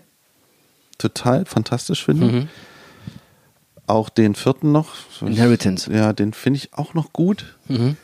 [0.98, 2.26] total fantastisch finde.
[2.26, 2.48] Mhm.
[3.86, 4.90] Auch den vierten noch.
[5.20, 5.92] Inheritance.
[5.92, 7.56] Ja, den finde ich auch noch gut.
[7.68, 7.96] Mhm.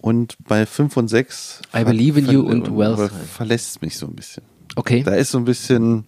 [0.00, 2.98] Und bei fünf und sechs I Believe in You und Wealth.
[2.98, 4.44] ver- verlässt es mich so ein bisschen.
[4.76, 5.02] Okay.
[5.02, 6.06] Da ist so ein bisschen,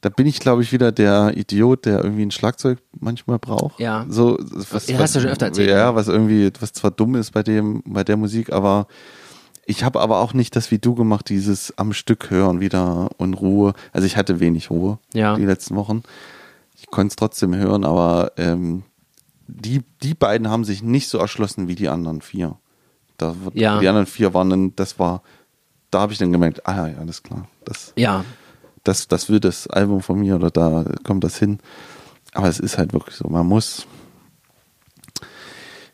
[0.00, 3.80] da bin ich glaube ich wieder der Idiot, der irgendwie ein Schlagzeug manchmal braucht.
[3.80, 4.04] Ja.
[4.08, 4.38] So,
[4.70, 5.94] was, Ja, hast du schon öfter erzählt, Ja, ja.
[5.94, 8.86] was irgendwie, was zwar dumm ist bei dem, bei der Musik, aber
[9.66, 13.34] ich habe aber auch nicht das wie du gemacht, dieses am Stück hören wieder und
[13.34, 13.74] Ruhe.
[13.92, 15.36] Also ich hatte wenig Ruhe Ja.
[15.36, 16.02] die letzten Wochen.
[16.76, 18.82] Ich konnte es trotzdem hören, aber ähm,
[19.46, 22.56] die, die beiden haben sich nicht so erschlossen wie die anderen vier.
[23.16, 23.80] Da, Ja.
[23.80, 25.22] Die anderen vier waren dann, das war,
[25.90, 27.48] da habe ich dann gemerkt, ah ja, alles klar.
[27.64, 28.24] Das, ja.
[28.82, 31.58] das, das wird das Album von mir oder da kommt das hin.
[32.32, 33.86] Aber es ist halt wirklich so, man muss.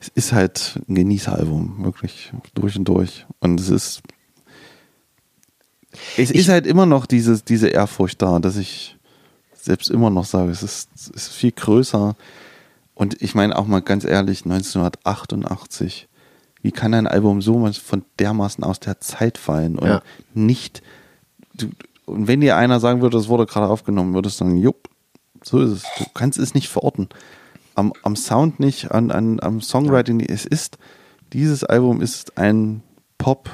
[0.01, 3.27] Es ist halt ein Genießeralbum, wirklich durch und durch.
[3.39, 4.03] Und es ist,
[6.17, 8.97] es ist halt immer noch diese, diese Ehrfurcht da, dass ich
[9.55, 12.17] selbst immer noch sage, es ist, es ist viel größer.
[12.95, 16.09] Und ich meine auch mal ganz ehrlich, 1988,
[16.63, 20.03] wie kann ein Album so von dermaßen aus der Zeit fallen und Ja.
[20.35, 20.83] nicht,
[21.55, 21.69] du,
[22.07, 24.89] und wenn dir einer sagen würde, das wurde gerade aufgenommen, würdest du sagen, jupp,
[25.43, 25.83] so ist es.
[25.99, 27.09] Du kannst es nicht verorten.
[27.81, 30.77] Am, am Sound nicht, an, an, am Songwriting, es ist,
[31.33, 32.83] dieses Album ist ein
[33.17, 33.49] Pop,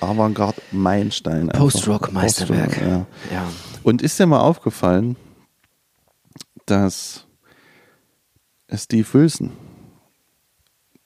[0.00, 1.46] Avantgarde Meilenstein.
[1.48, 2.70] Post-Rock-Meisterwerk.
[2.70, 3.06] Post-Rock, Ja.
[3.32, 3.48] Ja.
[3.84, 5.14] Und ist dir mal aufgefallen,
[6.66, 7.24] dass
[8.74, 9.52] Steve Wilson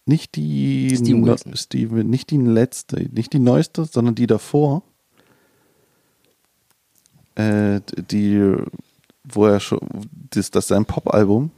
[0.07, 1.57] nicht die Steve no- Wilson.
[1.57, 4.83] Steve, nicht die letzte, nicht die neueste, sondern die davor,
[7.35, 8.55] äh, die,
[9.25, 9.81] wo er schon,
[10.31, 11.51] das, das ist sein Pop-Album,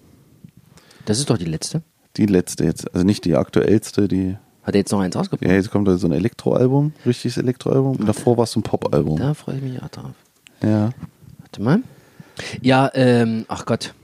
[1.09, 1.81] Das ist doch die letzte.
[2.19, 5.49] die letzte jetzt, also nicht die aktuellste, die, Hat er jetzt noch eins rausgebracht?
[5.49, 8.63] ja, jetzt kommt da so ein Elektroalbum, richtiges Elektroalbum, und davor war es so ein
[8.63, 9.19] Pop-Album.
[9.19, 10.11] Da freue ich mich auch drauf.
[10.63, 10.91] Ja.
[11.39, 11.81] Warte mal.
[12.61, 13.95] Ja, ähm, ach Gott.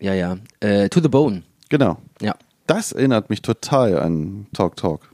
[0.00, 0.36] Ja, ja.
[0.58, 1.42] Äh, to the Bone.
[1.68, 1.98] Genau.
[2.20, 2.34] Ja.
[2.66, 5.11] Das erinnert mich total an Talk Talk.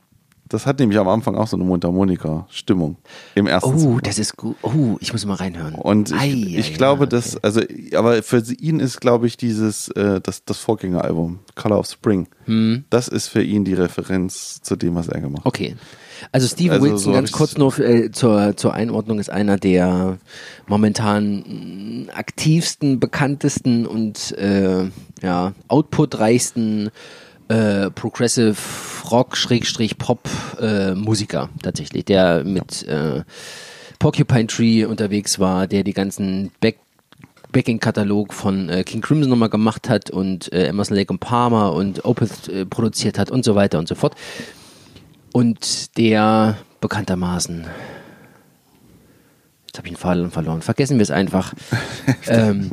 [0.49, 2.97] Das hat nämlich am Anfang auch so eine Mundharmonika-Stimmung
[3.35, 4.01] im ersten Oh, Song.
[4.03, 4.57] das ist gut.
[4.63, 5.75] Oh, ich muss mal reinhören.
[5.75, 6.29] Und ich, Ei,
[6.59, 7.41] ich ei, glaube, ja, dass, okay.
[7.43, 7.61] also,
[7.97, 12.85] aber für ihn ist, glaube ich, dieses, äh, das, das Vorgängeralbum, Color of Spring, Hm.
[12.89, 15.47] das ist für ihn die Referenz zu dem, was er gemacht hat.
[15.47, 15.77] Okay.
[16.33, 20.19] Also Steven Also, Wilson, so ganz kurz nur äh, zur, zur Einordnung, ist einer der
[20.67, 24.87] momentan mh, aktivsten, bekanntesten und äh,
[25.23, 26.91] ja, outputreichsten äh,
[27.49, 28.57] Progressive
[29.11, 30.29] Rock Schrägstrich Pop
[30.61, 30.95] äh,
[31.63, 33.23] tatsächlich, der mit äh,
[33.99, 36.79] Porcupine Tree unterwegs war, der die ganzen Back
[37.51, 42.05] Backing-Katalog von äh, King Crimson nochmal gemacht hat und äh, Emerson Lake und Palmer und
[42.05, 44.15] Opeth äh, produziert hat und so weiter und so fort.
[45.33, 47.67] Und der bekanntermaßen,
[49.79, 51.55] jetzt habe ich den Faden verloren, vergessen wir es einfach.
[52.27, 52.71] ähm,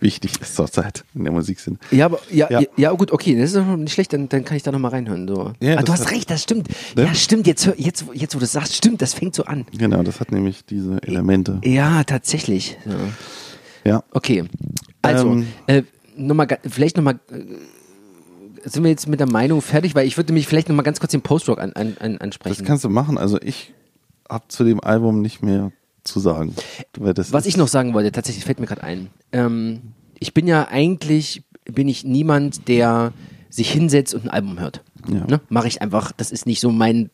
[0.00, 1.78] Wichtig ist zur Zeit in der Musikszene.
[1.90, 2.62] ja, aber, ja, ja.
[2.76, 2.92] Ja.
[2.92, 5.26] gut, okay, das ist doch nicht schlecht, dann, dann kann ich da nochmal reinhören.
[5.26, 5.52] So.
[5.60, 6.68] Ja, ah, das du hast recht, das stimmt.
[6.96, 7.04] Ne?
[7.04, 9.64] Ja, stimmt, jetzt, jetzt, jetzt wo du es sagst, stimmt, das fängt so an.
[9.76, 11.60] Genau, das hat nämlich diese Elemente.
[11.64, 12.76] Ja, tatsächlich.
[12.84, 12.94] Ja.
[13.92, 14.04] Ja.
[14.12, 14.44] Okay,
[15.02, 15.46] also, Ähm.
[15.66, 15.82] äh,
[16.16, 20.32] noch mal, vielleicht nochmal, äh, sind wir jetzt mit der Meinung fertig, weil ich würde
[20.32, 22.64] mich vielleicht nochmal ganz kurz den Post-Rock an, an, an, Das ansprechen.
[22.64, 23.18] kannst du machen.
[23.18, 23.74] Also ich
[24.28, 25.70] habe zu dem Album nicht mehr
[26.04, 26.54] zu sagen.
[26.96, 29.08] Was ich noch sagen wollte, tatsächlich fällt mir gerade ein.
[29.32, 29.80] Ähm,
[30.18, 33.12] ich bin ja eigentlich, bin ich niemand, der
[33.50, 34.82] sich hinsetzt und ein Album hört.
[35.08, 35.26] Ja.
[35.26, 35.40] Ne?
[35.48, 37.10] Mache ich einfach, das ist nicht so mein,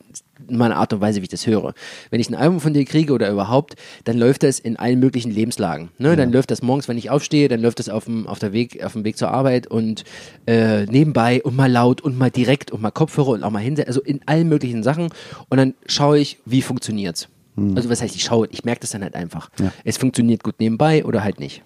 [0.49, 1.75] meine Art und Weise, wie ich das höre.
[2.09, 3.75] Wenn ich ein Album von dir kriege oder überhaupt,
[4.05, 5.91] dann läuft das in allen möglichen Lebenslagen.
[5.99, 6.17] Ne?
[6.17, 8.83] Dann läuft das morgens, wenn ich aufstehe, dann läuft das auf dem, auf, der Weg,
[8.83, 10.05] auf dem Weg zur Arbeit und
[10.47, 13.89] äh, nebenbei und mal laut und mal direkt und mal Kopfhörer und auch mal hinsetzen,
[13.89, 15.11] also in allen möglichen Sachen.
[15.49, 17.29] Und dann schaue ich, wie funktioniert's.
[17.77, 19.51] Also was heißt, ich schaue, ich merke das dann halt einfach.
[19.59, 19.73] Ja.
[19.85, 21.63] Es funktioniert gut nebenbei oder halt nicht.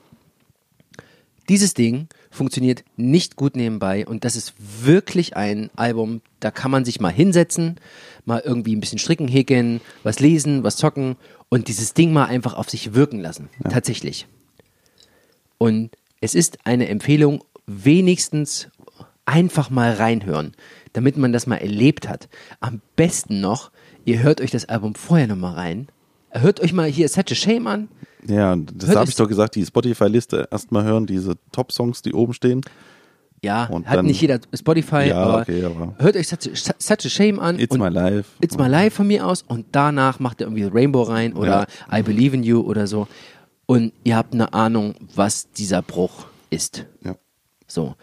[1.49, 6.85] Dieses Ding funktioniert nicht gut nebenbei und das ist wirklich ein Album, da kann man
[6.85, 7.77] sich mal hinsetzen,
[8.25, 11.17] mal irgendwie ein bisschen stricken, häkeln, was lesen, was zocken
[11.51, 13.51] und dieses Ding mal einfach auf sich wirken lassen.
[13.69, 14.27] Tatsächlich.
[15.59, 15.91] Und
[16.21, 18.69] es ist eine Empfehlung, wenigstens
[19.27, 20.53] einfach mal reinhören,
[20.93, 22.29] damit man das mal erlebt hat.
[22.61, 23.71] Am besten noch,
[24.05, 25.89] ihr hört euch das Album vorher nochmal rein.
[26.31, 27.89] Hört euch mal hier Such a Shame an.
[28.27, 32.63] Ja, das habe ich doch gesagt, die Spotify-Liste erstmal hören, diese Top-Songs, die oben stehen.
[33.43, 36.75] Ja, Und hat dann- nicht jeder Spotify, Ja, aber, okay, aber- hört euch Such, a-
[36.79, 37.59] Such a Shame an.
[37.59, 38.31] It's My Life.
[38.41, 42.03] It's My Life von mir aus und danach macht ihr irgendwie Rainbow rein oder I
[42.03, 43.07] Believe in You oder so
[43.67, 46.87] und ihr habt eine Ahnung, was dieser Bruch ist.
[47.05, 47.17] Ja.
[47.67, 47.95] So.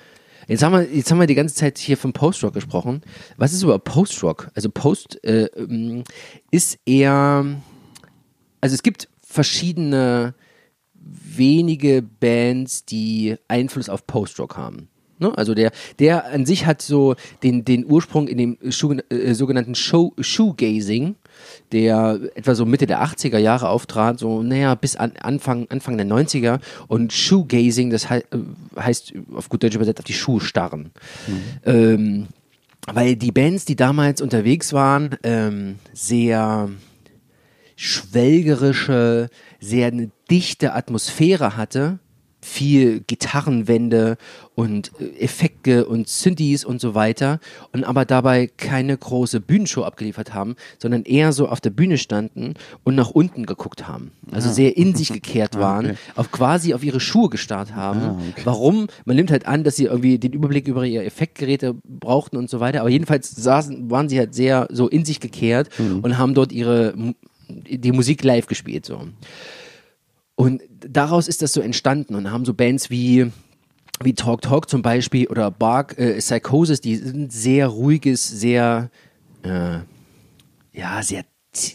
[0.52, 3.04] Jetzt haben, wir, jetzt haben wir die ganze Zeit hier vom Post-Rock gesprochen.
[3.38, 4.52] Was ist überhaupt Post-Rock?
[4.54, 6.04] Also Post äh, ähm,
[6.52, 7.45] ist eher,
[8.60, 10.36] also es gibt verschiedene
[10.93, 14.89] wenige Bands, die Einfluss auf Post-Rock haben.
[15.20, 15.32] Ne?
[15.38, 19.74] Also der, der an sich hat so den, den Ursprung in dem Schuh, äh, sogenannten
[19.74, 21.16] Show, Shoegazing,
[21.72, 26.06] der etwa so Mitte der 80er Jahre auftrat, so naja, bis an, Anfang, Anfang der
[26.06, 26.60] 90er.
[26.88, 30.91] Und Shoegazing, das hei äh, heißt auf gut Deutsch übersetzt auf die Schuhe starren.
[31.66, 32.28] Ähm,
[32.88, 36.70] weil die Bands, die damals unterwegs waren, ähm, sehr
[37.76, 39.30] schwelgerische,
[39.60, 41.99] sehr eine dichte Atmosphäre hatte,
[42.44, 44.18] viel Gitarrenwände
[44.56, 47.39] und äh, Effekte und Synthes und so weiter
[47.72, 52.56] und aber dabei keine große Bühnenshow abgeliefert haben, sondern eher so auf der Bühne standen
[52.84, 54.12] und nach unten geguckt haben.
[54.32, 55.96] Also sehr in sich gekehrt waren, okay.
[56.16, 58.00] auf quasi auf ihre Schuhe gestarrt haben.
[58.02, 58.42] Ah, okay.
[58.44, 58.88] Warum?
[59.06, 62.60] Man nimmt halt an, dass sie irgendwie den Überblick über ihre Effektgeräte brauchten und so
[62.60, 66.00] weiter, aber jedenfalls saßen, waren sie halt sehr so in sich gekehrt Mhm.
[66.00, 66.94] und haben dort ihre
[67.50, 69.02] die Musik live gespielt so.
[70.42, 73.32] Und daraus ist das so entstanden und haben so Bands wie
[74.04, 78.89] wie Talk Talk zum Beispiel oder Bark äh, Psychosis, die sind sehr ruhiges, sehr
[79.44, 79.78] äh,
[80.74, 81.24] ja sehr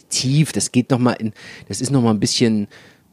[0.09, 0.51] tief.
[0.51, 1.31] Das geht noch mal in,
[1.69, 2.67] das ist noch mal ein bisschen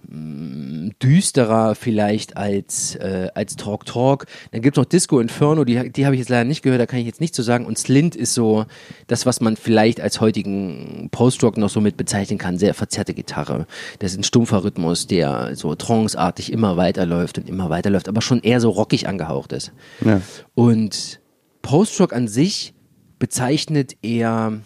[0.08, 4.26] düsterer vielleicht als äh, als Talk Talk.
[4.52, 6.98] Dann gibt's noch Disco Inferno, die die habe ich jetzt leider nicht gehört, da kann
[6.98, 7.66] ich jetzt nicht zu sagen.
[7.66, 8.66] Und Slint ist so
[9.06, 12.58] das, was man vielleicht als heutigen Post-Rock noch so mit bezeichnen kann.
[12.58, 13.66] Sehr verzerrte Gitarre.
[13.98, 18.40] Das ist ein stumpfer Rhythmus, der so tranceartig immer weiterläuft und immer weiterläuft, aber schon
[18.40, 19.72] eher so rockig angehaucht ist.
[20.04, 20.20] Ja.
[20.54, 21.20] Und
[21.62, 22.74] Post-Rock an sich
[23.18, 24.60] bezeichnet eher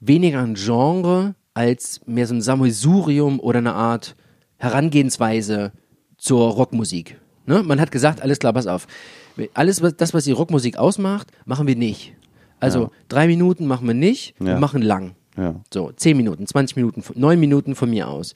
[0.00, 4.14] weniger ein Genre als mehr so ein Sammelsurium oder eine Art
[4.58, 5.72] Herangehensweise
[6.18, 7.18] zur Rockmusik.
[7.46, 7.62] Ne?
[7.62, 8.86] Man hat gesagt, alles klar, pass auf.
[9.54, 12.14] Alles, was, das, was die Rockmusik ausmacht, machen wir nicht.
[12.60, 12.90] Also Ja.
[13.08, 14.58] drei Minuten machen wir nicht, wir Ja.
[14.60, 15.14] machen lang.
[15.36, 15.54] Ja.
[15.72, 18.34] So, 10 Minuten, 20 Minuten, 9 Minuten von mir aus.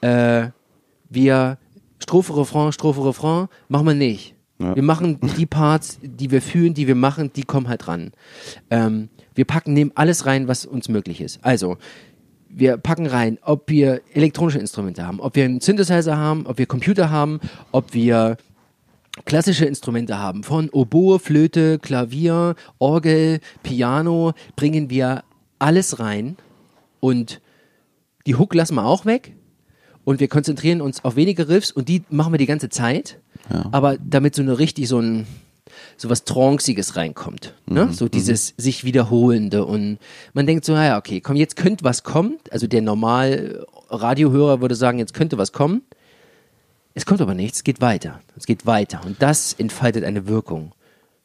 [0.00, 0.48] Äh,
[1.10, 1.58] wir
[2.00, 4.34] Strophe, Refrain, Strophe, Refrain machen wir nicht.
[4.58, 8.12] Wir machen die Parts, die wir fühlen, die wir machen, die kommen halt ran.
[8.70, 11.40] Ähm, wir packen, nehmen alles rein, was uns möglich ist.
[11.44, 11.78] Also,
[12.54, 16.66] wir packen rein, ob wir elektronische Instrumente haben, ob wir einen Synthesizer haben, ob wir
[16.66, 17.40] Computer haben,
[17.72, 18.36] ob wir
[19.24, 25.22] klassische Instrumente haben, von Oboe, Flöte, Klavier, Orgel, Piano, bringen wir
[25.58, 26.36] alles rein
[27.00, 27.40] und
[28.26, 29.34] die Hook lassen wir auch weg
[30.04, 33.18] und wir konzentrieren uns auf wenige Riffs und die machen wir die ganze Zeit,
[33.52, 33.66] Ja.
[33.72, 35.26] aber damit so eine richtig so ein
[35.96, 37.86] so was Tranciges reinkommt, ne?
[37.86, 39.98] Mhm, so dieses sich wiederholende und
[40.32, 44.74] man denkt so, naja, okay, komm, jetzt könnte was kommen, also der normal Radiohörer würde
[44.74, 45.82] sagen, jetzt könnte was kommen,
[46.94, 50.72] es kommt aber nichts, es geht weiter, es geht weiter und das entfaltet eine Wirkung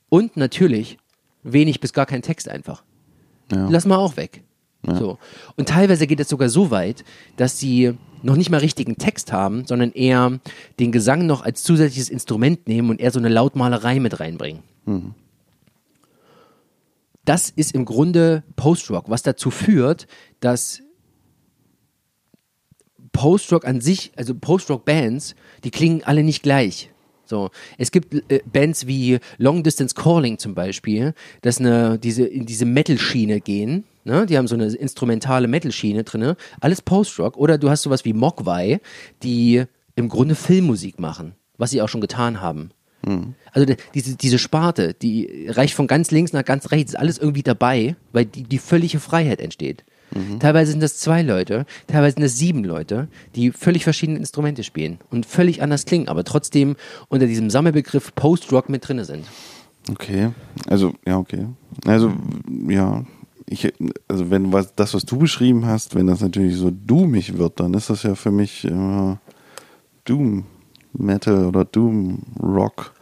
[0.10, 0.98] und natürlich
[1.44, 2.84] wenig bis gar kein Text einfach
[3.52, 3.68] Ja.
[3.70, 4.44] lass mal auch weg.
[4.84, 5.18] So.
[5.56, 7.04] Und teilweise geht es sogar so weit,
[7.36, 10.40] dass sie noch nicht mal richtigen Text haben, sondern eher
[10.80, 14.64] den Gesang noch als zusätzliches Instrument nehmen und eher so eine Lautmalerei mit reinbringen.
[17.26, 20.08] Das ist im Grunde Post-Rock, was dazu führt,
[20.40, 20.82] dass
[23.12, 26.90] Post-Rock an sich, also Post-Rock-Bands, die klingen alle nicht gleich.
[27.28, 32.46] So, es gibt äh, Bands wie Long Distance Calling zum Beispiel, das eine, diese, in
[32.46, 33.84] diese Metal-Schiene gehen.
[34.06, 34.26] Ne?
[34.26, 36.36] Die haben so eine instrumentale Metal-Schiene drin.
[36.62, 37.38] Alles Post-Rock.
[37.38, 38.80] Oder du hast sowas wie Mogwai,
[39.24, 39.64] die
[39.96, 42.72] im Grunde Filmmusik machen, was sie auch schon getan haben.
[43.54, 47.18] Also de- diese, diese Sparte, die reicht von ganz links nach ganz rechts, ist alles
[47.18, 49.84] irgendwie dabei, weil die, die völlige Freiheit entsteht.
[50.40, 55.00] Teilweise sind das zwei Leute, teilweise sind das sieben Leute, die völlig verschiedene Instrumente spielen
[55.12, 56.76] und völlig anders klingen, aber trotzdem
[57.10, 59.26] unter diesem Sammelbegriff Post-Rock mit drinne sind.
[59.90, 60.32] Okay,
[60.68, 61.48] also ja, okay.
[61.86, 62.14] Also
[62.68, 63.04] ja,
[63.46, 63.74] ich
[64.08, 67.74] also wenn was das was du beschrieben hast, wenn das natürlich so doomig wird, dann
[67.74, 69.20] ist das ja für mich immer
[70.06, 70.46] Doom
[70.94, 72.94] Metal oder Doom Rock.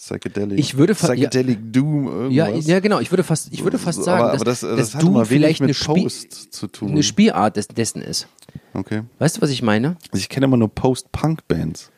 [0.00, 0.58] Psychedelic.
[0.58, 2.66] Ich würde Psychedelic Doom Ja, irgendwas.
[2.66, 3.00] ja, genau.
[3.00, 5.26] Ich würde fast, ich würde fast sagen, aber, dass, aber das, das dass hat Doom
[5.26, 6.92] vielleicht mit eine, Post zu tun.
[6.92, 8.26] eine Spielart des, dessen ist.
[8.72, 9.02] okay.
[9.18, 9.96] Weißt du, was ich meine?
[10.10, 11.90] Also ich kenne immer nur Post-Punk-Bands.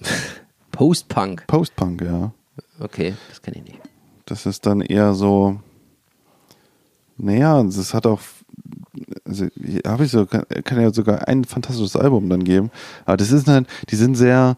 [0.72, 1.46] Post-Punk.
[1.46, 2.32] Post-Punk, ja.
[2.80, 3.78] Okay, das kenne ich nicht.
[4.26, 5.60] Das ist dann eher so,
[7.16, 8.20] naja, das hat auch,
[9.24, 9.46] also
[9.86, 12.72] habe ich so, kann, kann ja sogar ein fantastisches Album dann geben,
[13.04, 14.56] aber das ist halt, die sind sehr,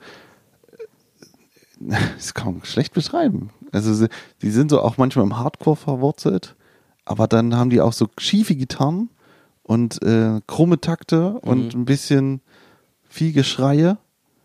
[2.16, 3.50] das kann man schlecht beschreiben.
[3.72, 4.08] Also sie-
[4.42, 6.54] die sind so auch manchmal im Hardcore verwurzelt,
[7.04, 9.10] aber dann haben die auch so schiefe Gitarren
[9.62, 11.80] und äh, krumme Takte und Mhm.
[11.82, 12.40] ein bisschen
[13.08, 13.98] viel Geschreie.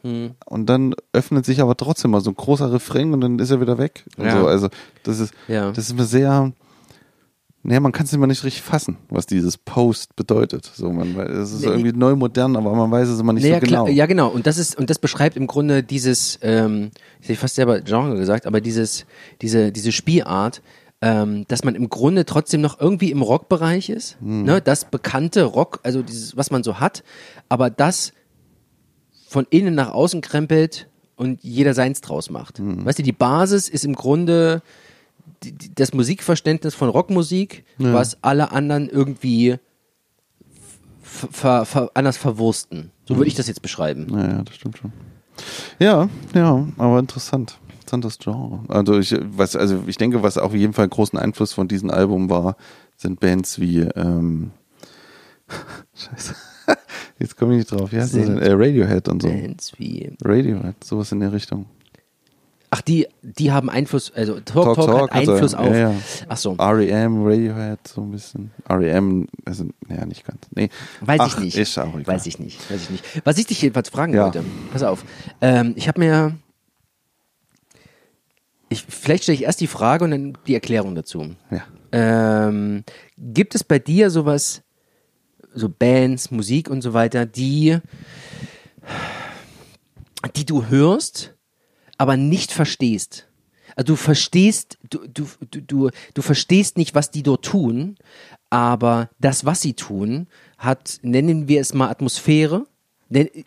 [0.04, 0.32] Hm.
[0.46, 3.62] Und dann öffnet sich aber trotzdem mal so ein großer Refrain und dann ist er
[3.62, 4.04] wieder weg.
[4.18, 4.40] Und Ja.
[4.42, 4.48] so.
[4.48, 4.70] Also
[5.04, 5.70] das ist, Ja.
[5.70, 6.52] das ist immer sehr,
[7.64, 10.72] naja, man kann es immer nicht richtig fassen, was dieses Post bedeutet.
[10.74, 13.60] So, man, es ist irgendwie neu modern, aber man weiß es immer nicht Naja, so
[13.62, 13.84] genau.
[13.84, 14.30] klar, ja, genau.
[14.30, 16.90] Und das ist, und das beschreibt im Grunde dieses, ähm,
[17.22, 19.06] ich hätte fast selber Genre gesagt, aber dieses,
[19.42, 20.64] diese, diese Spielart,
[21.02, 24.18] ähm, dass man im Grunde trotzdem noch irgendwie im Rockbereich ist.
[24.22, 24.44] Hm.
[24.44, 24.62] Ne?
[24.62, 27.04] Das bekannte Rock, also dieses, was man so hat,
[27.48, 28.14] aber das
[29.28, 32.58] von innen nach außen krempelt und jeder seins draus macht.
[32.58, 32.86] Hm.
[32.86, 34.64] Weißt du, die Basis ist im Grunde
[35.76, 37.94] das Musikverständnis von Rockmusik, Ja.
[37.94, 39.58] was alle anderen irgendwie
[41.02, 42.92] ver, ver, anders verwursten.
[43.08, 44.08] So würde ich das jetzt beschreiben.
[44.12, 44.94] Ja, ja, das stimmt schon.
[45.80, 47.58] Ja, ja, aber interessant.
[47.80, 48.60] Interessantes Genre.
[48.70, 52.30] Also ich, was, also ich denke, was auf jeden Fall großen Einfluss von diesem Album
[52.30, 52.56] war,
[52.96, 54.52] sind Bands wie ähm,
[55.96, 56.36] Scheiße.
[57.20, 57.90] Jetzt komme ich nicht drauf.
[57.92, 59.28] Sind Äh, Radiohead und so.
[59.28, 60.12] Bands wie.
[60.24, 61.66] Radiohead, sowas in der Richtung.
[62.74, 65.68] Ach, die, die haben Einfluss, also Talk Talk, hat also, Einfluss auf.
[65.68, 65.96] Ja, ja.
[66.30, 68.52] Ach so, REM, Radiohead, so ein bisschen.
[68.70, 70.40] REM, also, naja, nicht ganz.
[70.56, 70.70] Nee.
[71.02, 71.58] weiß Ach, ich nicht.
[71.58, 72.08] Ist auch egal.
[72.08, 73.26] Weiß ich nicht, weiß ich nicht.
[73.26, 74.24] Was ich dich jedenfalls fragen Ja.
[74.24, 75.04] wollte, pass auf.
[75.42, 76.38] Ähm, ich habe mir.
[78.70, 81.36] Ich, vielleicht stelle ich erst die Frage und dann die Erklärung dazu.
[81.50, 81.64] Ja.
[81.92, 82.86] Ähm,
[83.18, 84.62] gibt es bei dir sowas,
[85.54, 87.80] so Bands, Musik und so weiter, die,
[90.38, 91.34] die du hörst,
[92.02, 93.28] aber nicht verstehst?
[93.76, 97.96] Also du verstehst, du, du, du, du, du verstehst nicht, was die dort tun,
[98.50, 100.26] aber das, was sie tun,
[100.58, 102.66] hat, nennen wir es mal Atmosphäre.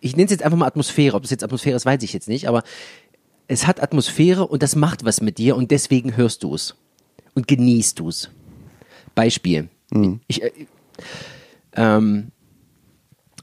[0.00, 1.16] Ich nenne es jetzt einfach mal Atmosphäre.
[1.16, 2.62] Ob es jetzt Atmosphäre ist, weiß ich jetzt nicht, aber
[3.48, 6.76] es hat Atmosphäre und das macht was mit dir und deswegen hörst du es
[7.34, 8.30] und genießt du es.
[9.16, 9.68] Beispiel.
[10.28, 10.52] Ich, äh,
[11.74, 12.30] ähm,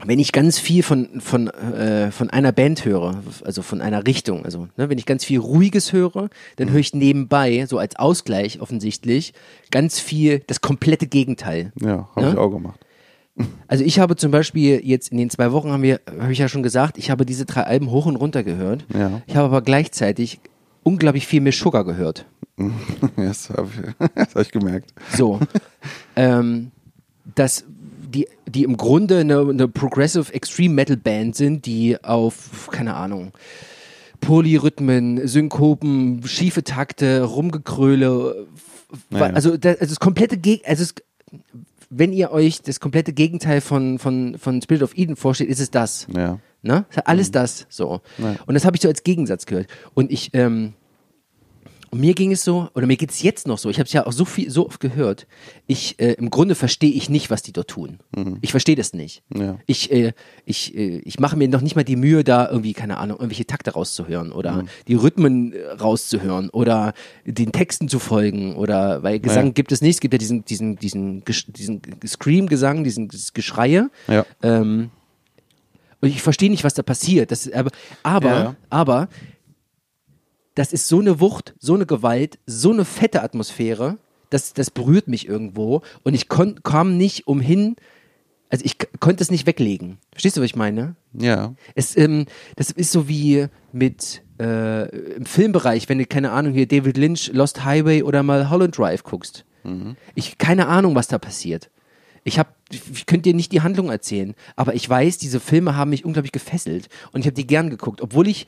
[0.05, 4.45] wenn ich ganz viel von, von, äh, von einer Band höre, also von einer Richtung,
[4.45, 8.61] also ne, wenn ich ganz viel Ruhiges höre, dann höre ich nebenbei, so als Ausgleich
[8.61, 9.33] offensichtlich,
[9.69, 11.71] ganz viel das komplette Gegenteil.
[11.79, 12.31] Ja, habe Ja?
[12.33, 12.79] ich auch gemacht.
[13.67, 16.49] Also ich habe zum Beispiel jetzt in den zwei Wochen haben wir, habe ich ja
[16.49, 18.85] schon gesagt, ich habe diese drei Alben hoch und runter gehört.
[18.93, 19.21] Ja.
[19.25, 20.41] Ich habe aber gleichzeitig
[20.83, 22.25] unglaublich viel mehr Sugar gehört.
[23.15, 24.93] das habe ich, das hab ich gemerkt.
[25.15, 25.39] So,
[26.17, 26.71] ähm,
[27.33, 27.63] dass
[28.11, 33.31] die, die im Grunde eine, eine Progressive Extreme Metal Band sind, die auf, keine Ahnung,
[34.19, 39.25] Polyrhythmen, Synkopen, schiefe Takte, Rumgekröle, f- Ja, ja.
[39.33, 40.93] also das, also das komplette Geg also es,
[41.89, 45.71] wenn ihr euch das komplette Gegenteil von, von, von Spirit of Eden vorstellt, ist es
[45.71, 46.07] das.
[46.15, 46.39] Ja.
[46.61, 46.85] Ne?
[47.05, 48.01] Alles das so.
[48.19, 48.35] Ja.
[48.45, 49.67] Und das habe ich so als Gegensatz gehört.
[49.95, 50.73] Und ich, ähm,
[51.91, 53.91] und mir ging es so, oder mir geht es jetzt noch so, ich habe es
[53.93, 55.27] ja auch so viel, so oft gehört,
[55.67, 57.99] ich, äh, im Grunde verstehe ich nicht, was die dort tun.
[58.41, 59.23] Ich verstehe das nicht.
[59.35, 59.57] Ja.
[59.65, 60.13] Ich, äh,
[60.45, 63.45] ich, äh, ich mache mir noch nicht mal die Mühe, da irgendwie, keine Ahnung, irgendwelche
[63.45, 66.93] Takte rauszuhören oder die Rhythmen äh, rauszuhören oder
[67.25, 69.51] den Texten zu folgen oder, weil Gesang Ja.
[69.51, 73.89] gibt es nicht, es gibt ja diesen, diesen, diesen, diesen Scream-Gesang, diesen dieses Geschreie.
[74.07, 74.25] Ja.
[74.41, 74.91] Ähm,
[75.99, 77.31] und ich verstehe nicht, was da passiert.
[77.31, 77.69] Das, aber,
[78.01, 78.55] aber, Ja, ja.
[78.71, 79.07] aber,
[80.55, 83.97] das ist so eine Wucht, so eine Gewalt, so eine fette Atmosphäre,
[84.29, 87.75] das, das berührt mich irgendwo und ich kon, kam nicht umhin,
[88.49, 89.97] also ich konnte es nicht weglegen.
[90.11, 90.95] Verstehst du, was ich meine?
[91.13, 91.53] Ja.
[91.75, 92.25] Es, ähm,
[92.57, 97.31] das ist so wie mit äh, im Filmbereich, wenn du, keine Ahnung, hier David Lynch,
[97.33, 99.45] Lost Highway oder mal Holland Drive guckst.
[100.15, 101.69] Ich keine Ahnung, was da passiert.
[102.23, 105.89] Ich habe, ich könnte dir nicht die Handlung erzählen, aber ich weiß, diese Filme haben
[105.89, 108.47] mich unglaublich gefesselt und ich habe die gern geguckt, obwohl ich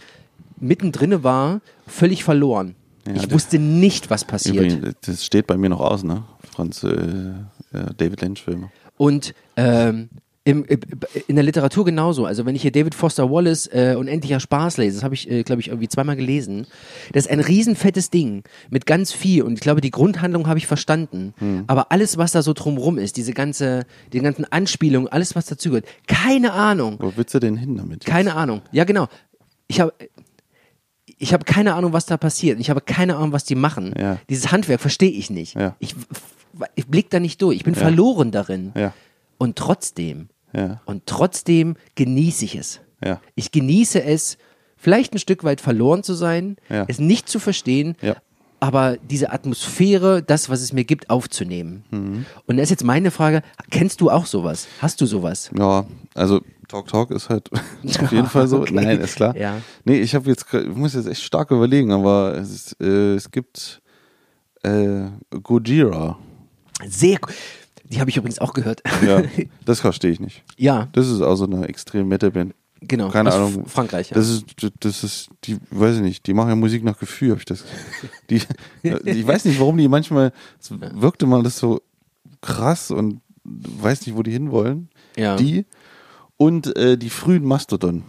[0.60, 2.76] mittendrin war, völlig verloren.
[3.08, 4.56] Ja, ich wusste nicht, was passiert.
[4.56, 6.24] Übrigens, das steht bei mir noch aus, ne?
[6.52, 7.34] Franz, äh,
[7.98, 8.72] David Lynch-Filme.
[8.98, 10.10] Und ähm,
[10.46, 10.66] im,
[11.28, 12.26] in der Literatur genauso.
[12.26, 15.44] Also wenn ich hier David Foster Wallace äh, Unendlicher Spaß lese, das habe ich, äh,
[15.44, 16.68] glaube ich, irgendwie zweimal gelesen.
[17.14, 19.44] Das ist ein riesenfettes Ding mit ganz viel.
[19.44, 21.34] Und ich glaube, die Grundhandlung habe ich verstanden.
[21.68, 25.86] Aber alles, was da so drumrum ist, diese ganze, die ganzen Anspielungen, alles, was dazugehört,
[26.08, 26.98] keine Ahnung.
[27.00, 28.04] Wo willst du denn hin damit?
[28.04, 28.06] jetzt?
[28.06, 28.62] Keine Ahnung.
[28.72, 29.08] Ja, genau.
[29.68, 29.94] Ich habe
[31.24, 32.60] ich habe keine Ahnung, was da passiert.
[32.60, 33.94] Ich habe keine Ahnung, was die machen.
[33.98, 34.20] Ja.
[34.30, 35.56] Dieses Handwerk verstehe ich nicht.
[35.56, 35.76] Ja.
[35.80, 35.96] Ich,
[36.76, 37.56] ich blick da nicht durch.
[37.58, 38.72] Ich bin verloren darin.
[38.76, 38.94] Ja.
[39.38, 40.82] Und trotzdem, Ja.
[40.86, 42.82] und trotzdem genieße ich es.
[43.04, 43.20] Ja.
[43.36, 44.38] Ich genieße es,
[44.78, 46.86] vielleicht ein Stück weit verloren zu sein, Ja.
[46.88, 48.16] es nicht zu verstehen, Ja.
[48.64, 51.84] Aber diese Atmosphäre, das, was es mir gibt, aufzunehmen.
[51.92, 52.26] Mhm.
[52.46, 54.68] Und da ist jetzt meine Frage, kennst du auch sowas?
[54.80, 55.52] Hast du sowas?
[55.54, 55.86] Ja,
[56.16, 56.40] also
[56.70, 57.52] Talk Talk ist halt
[58.02, 58.54] auf jeden Fall so.
[58.62, 58.74] Okay.
[58.74, 59.36] Nein, ist klar.
[59.36, 59.58] Ja.
[59.84, 63.30] Nee, ich habe jetzt, ich muss jetzt echt stark überlegen, aber es, ist, äh, es
[63.30, 63.82] gibt
[64.64, 65.08] äh,
[65.44, 66.18] Gojira.
[66.88, 67.34] Sehr gut.
[67.84, 68.82] Die habe ich übrigens auch gehört.
[69.06, 69.24] Ja,
[69.66, 70.42] das verstehe ich nicht.
[70.56, 72.54] ja, Das ist auch so eine extrem Metal-Band.
[72.88, 73.10] Genau.
[73.10, 73.66] Keine Aus Ahnung.
[73.68, 74.10] Frankreich.
[74.10, 74.16] Ja.
[74.16, 74.46] Das ist,
[74.80, 77.64] das ist, die, weiß ich nicht, die machen ja Musik nach Gefühl, habe ich das.
[78.30, 78.42] Die,
[78.84, 81.82] ich weiß nicht, warum die manchmal, es wirkte mal das so
[82.42, 84.90] krass und weiß nicht, wo die hinwollen.
[85.18, 85.36] Ja.
[85.36, 85.66] Die
[86.38, 88.04] und äh, die frühen Mastodon.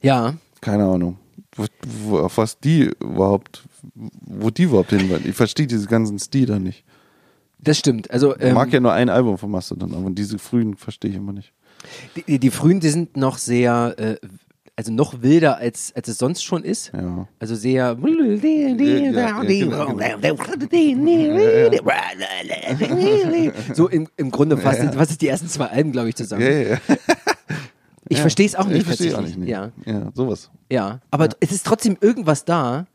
[0.00, 1.18] ja, Keine Ahnung.
[1.54, 1.64] Wo,
[2.04, 3.62] wo, auf was die überhaupt,
[3.94, 5.28] wo die überhaupt hinwollen.
[5.28, 6.84] Ich verstehe diese ganzen Stile nicht.
[7.58, 8.10] das stimmt.
[8.10, 11.16] Also Ich ähm, mag ja nur ein Album von Mastodon, aber diese frühen verstehe ich
[11.16, 11.52] immer nicht.
[12.26, 14.16] Die, die frühen, die sind noch sehr, äh,
[14.76, 16.92] also noch wilder als als es sonst schon ist.
[16.94, 17.26] Ja.
[17.40, 17.96] Also sehr.
[23.74, 26.42] So im, im Grunde fast, was ist die ersten zwei Alben, glaube ich, zusammen.
[26.42, 26.78] Ja, ja, ja.
[28.10, 28.22] Ich Ja.
[28.22, 28.78] verstehe es auch nicht.
[28.78, 29.36] Ich verstehe auch tatsächlich.
[29.36, 29.50] nicht.
[29.50, 30.50] Ja, ja, sowas.
[30.72, 31.00] ja.
[31.10, 32.86] Aber es ist trotzdem irgendwas da,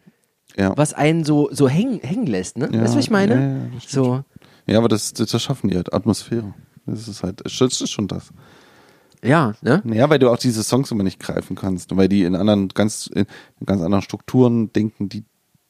[0.57, 0.75] Ja.
[0.75, 2.67] was einen so, so hängen, hängen lässt, ne?
[2.73, 3.35] Ja, Weißt du, was ich meine?
[3.35, 4.23] ja, ja, das so,
[4.65, 5.93] ja, aber das, das schaffen die halt.
[5.93, 6.55] Atmosphäre.
[6.87, 8.29] Das ist halt, das ist schon das.
[9.23, 9.81] Ja, ne?
[9.85, 11.91] Ja, weil du auch diese Songs immer nicht greifen kannst.
[11.91, 13.25] Und weil die in anderen, ganz, in
[13.65, 15.23] ganz anderen Strukturen denken, die,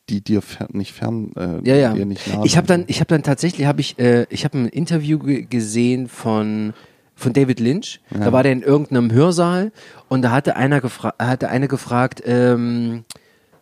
[0.10, 1.94] die dir fer nicht fern, äh, Ja, ja.
[1.94, 4.58] dir nicht nah Ich habe dann, ich habe dann tatsächlich, habe ich, äh, ich habe
[4.58, 6.74] ein Interview ge gesehen von
[7.16, 8.02] von David Lynch.
[8.10, 9.72] Da war der in irgendeinem Hörsaal
[10.10, 13.06] und da hatte einer gefragt, hatte eine gefragt, ähm,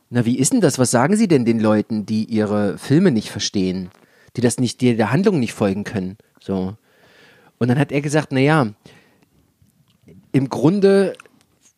[0.10, 0.80] na wie ist denn das?
[0.80, 3.90] Was sagen Sie denn den Leuten, die ihre Filme nicht verstehen,
[4.36, 6.18] die das nicht, die der Handlung nicht folgen können?
[6.40, 6.76] So.
[7.60, 8.68] Und dann hat er gesagt, na ja,
[10.32, 11.14] im Grunde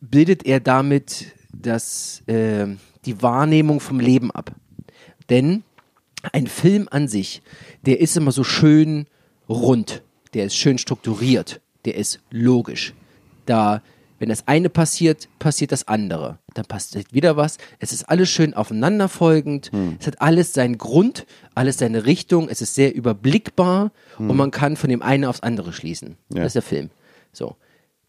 [0.01, 2.67] bildet er damit das, äh,
[3.05, 4.51] die Wahrnehmung vom Leben ab.
[5.29, 5.63] Denn
[6.31, 7.41] ein Film an sich,
[7.85, 9.07] der ist immer so schön
[9.49, 12.93] rund, der ist schön strukturiert, der ist logisch.
[13.45, 13.81] Da,
[14.19, 16.39] wenn das eine passiert, passiert das andere.
[16.53, 17.57] Dann passiert wieder was.
[17.79, 19.71] Es ist alles schön aufeinanderfolgend.
[19.99, 21.25] Es hat alles seinen Grund,
[21.55, 22.47] alles seine Richtung.
[22.47, 26.15] Es ist sehr überblickbar und man kann von dem einen aufs andere schließen.
[26.29, 26.43] Ja.
[26.43, 26.89] Das ist der Film.
[27.33, 27.57] So.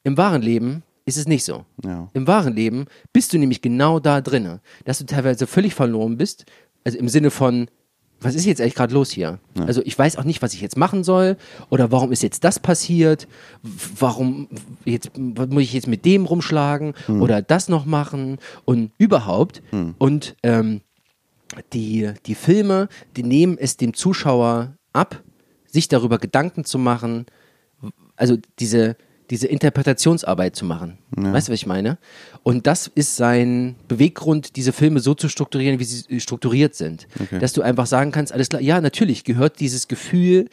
[0.05, 1.65] Im wahren Leben ist es nicht so.
[1.85, 2.09] Ja.
[2.15, 6.47] Im wahren Leben bist du nämlich genau da drinne, dass du teilweise völlig verloren bist.
[6.85, 7.69] Also im Sinne von,
[8.21, 9.39] was ist jetzt eigentlich gerade los hier?
[9.67, 11.37] Also ich weiß auch nicht, was ich jetzt machen soll
[11.69, 13.29] oder warum ist jetzt das passiert?
[13.99, 14.49] Warum
[14.85, 19.63] jetzt muss ich jetzt mit dem rumschlagen oder das noch machen und überhaupt
[19.99, 20.81] und ähm,
[21.73, 25.23] die die Filme, die nehmen es dem Zuschauer ab,
[25.67, 27.27] sich darüber Gedanken zu machen,
[28.17, 28.97] also diese,
[29.31, 30.99] diese Interpretationsarbeit zu machen.
[31.11, 31.99] Weißt du, was ich meine?
[32.43, 37.07] Und das ist sein Beweggrund, diese Filme so zu strukturieren, wie sie strukturiert sind.
[37.41, 40.49] Dass du einfach sagen kannst, alles klar, ja, natürlich gehört dieses Gefühl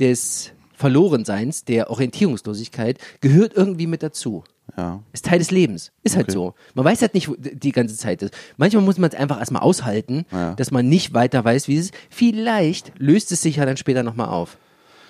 [0.00, 4.44] des Verlorenseins, der Orientierungslosigkeit, gehört irgendwie mit dazu.
[4.76, 5.02] Ja.
[5.12, 5.92] Ist Teil des Lebens.
[6.02, 6.32] Ist halt Okay.
[6.34, 6.54] so.
[6.74, 8.20] Man weiß halt nicht wo- die ganze Zeit.
[8.20, 8.30] Das.
[8.56, 10.54] Manchmal muss man es einfach erstmal aushalten, Ja.
[10.54, 11.94] dass man nicht weiter weiß, wie es ist.
[12.10, 14.58] Vielleicht löst es sich ja dann später nochmal auf.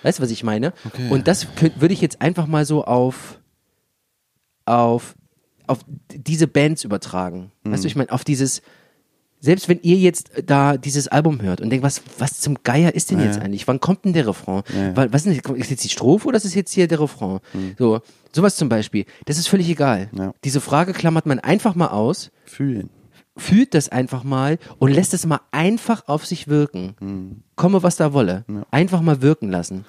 [0.02, 0.72] Weißt du, was ich meine?
[0.84, 1.08] Okay.
[1.10, 1.46] Und das
[1.78, 3.40] würde ich jetzt einfach mal so auf,
[4.64, 5.14] auf,
[5.66, 5.80] auf
[6.14, 7.52] diese Bands übertragen.
[7.64, 7.82] Weißt Mhm.
[7.82, 8.62] du, ich meine, auf dieses,
[9.40, 13.10] selbst wenn ihr jetzt da dieses Album hört und denkt, was, was zum Geier ist
[13.10, 13.66] denn jetzt eigentlich?
[13.68, 14.62] Wann kommt denn der Refrain?
[14.94, 17.40] Wa- Was ist, denn, ist jetzt die Strophe oder ist es jetzt hier der Refrain?
[17.78, 18.00] So,
[18.32, 19.04] sowas zum Beispiel.
[19.26, 20.08] Das ist völlig egal.
[20.12, 20.18] Mhm.
[20.18, 20.34] Ja.
[20.44, 22.90] Diese Frage klammert man einfach mal aus, Fühlen.
[23.36, 26.94] Fühlt das einfach mal und lässt es mal einfach auf sich wirken.
[27.00, 27.42] Mhm.
[27.54, 28.44] Komme, was da wolle.
[28.70, 29.84] Einfach mal wirken lassen.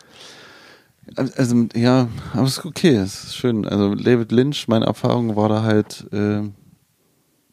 [1.15, 3.65] Also, ja, aber es ist okay, es ist schön.
[3.65, 6.41] Also, David Lynch, meine Erfahrung war da halt, äh,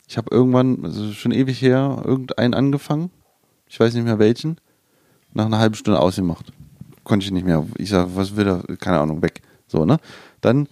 [0.09, 3.11] ich habe irgendwann, also schon ewig her, irgendeinen angefangen.
[3.69, 4.59] Ich weiß nicht mehr welchen.
[5.33, 6.53] Nach einer halben Stunde ausgemacht.
[7.05, 7.67] Konnte ich nicht mehr.
[7.79, 8.77] Ich sag, was will er?
[8.77, 9.43] Keine Ahnung, weg.
[9.67, 9.99] So, ne?
[10.41, 10.69] Dann,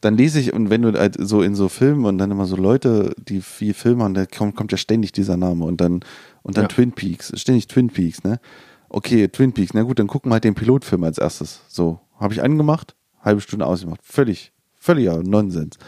[0.00, 2.56] dann lese ich, und wenn du halt so in so Filmen und dann immer so
[2.56, 6.00] Leute, die viel filmen, da kommt, kommt ja ständig dieser Name und dann,
[6.42, 6.68] und dann Ja.
[6.68, 8.40] Twin Peaks, ständig Twin Peaks, ne?
[8.88, 11.60] Okay, Twin Peaks, na gut, dann gucken wir halt den Pilotfilm als erstes.
[11.68, 14.00] So, habe ich angemacht, halbe Stunde ausgemacht.
[14.02, 15.78] Völlig, völliger Nonsens.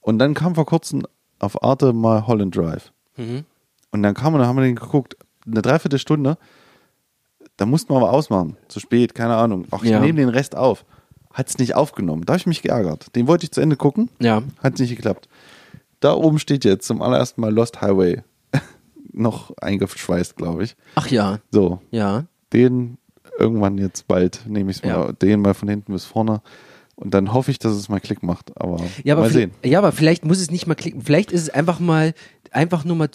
[0.00, 1.02] Und dann kam vor kurzem
[1.40, 2.92] auf Arte mal Holland Drive.
[3.16, 6.38] Und dann kam und dann haben wir den geguckt, eine Dreiviertelstunde,
[7.56, 8.56] da mussten wir aber ausmachen.
[8.68, 9.66] Zu spät, keine Ahnung.
[9.72, 9.98] Auch ich Ja.
[10.00, 10.84] nehme den Rest auf.
[11.38, 12.24] Hat es nicht aufgenommen.
[12.26, 13.14] Da habe ich mich geärgert.
[13.14, 14.10] Den wollte ich zu Ende gucken.
[14.18, 14.42] Ja.
[14.60, 15.28] Hat nicht geklappt.
[16.00, 18.22] Da oben steht jetzt zum allerersten Mal Lost Highway.
[19.12, 20.74] Noch eingeschweißt, glaube ich.
[20.96, 22.24] Ach ja, So, ja.
[22.52, 22.98] den
[23.38, 24.98] irgendwann jetzt bald nehme ich Ja.
[24.98, 26.42] mal, den mal von hinten bis vorne.
[26.96, 28.50] Und dann hoffe ich, dass es mal Klick macht.
[28.60, 29.70] Aber, Ja, aber mal vielleicht- sehen.
[29.70, 31.02] Ja, aber vielleicht muss es nicht mal klicken.
[31.02, 32.14] Vielleicht ist es einfach mal,
[32.50, 33.08] einfach nur mal,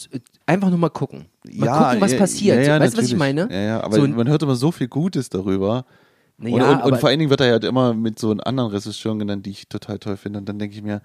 [0.46, 1.26] einfach nur mal gucken.
[1.54, 2.58] Mal gucken, was ja, passiert.
[2.66, 3.50] Ja, ja, weißt du, was ich meine?
[3.52, 5.86] Ja, ja, aber so, man hört immer so viel Gutes darüber.
[6.38, 8.72] Na und, ja, und, und vor allen Dingen wird er ja immer mit so anderen
[8.72, 10.40] Regisseuren genannt, die ich total toll finde.
[10.40, 11.02] Und dann denke ich mir,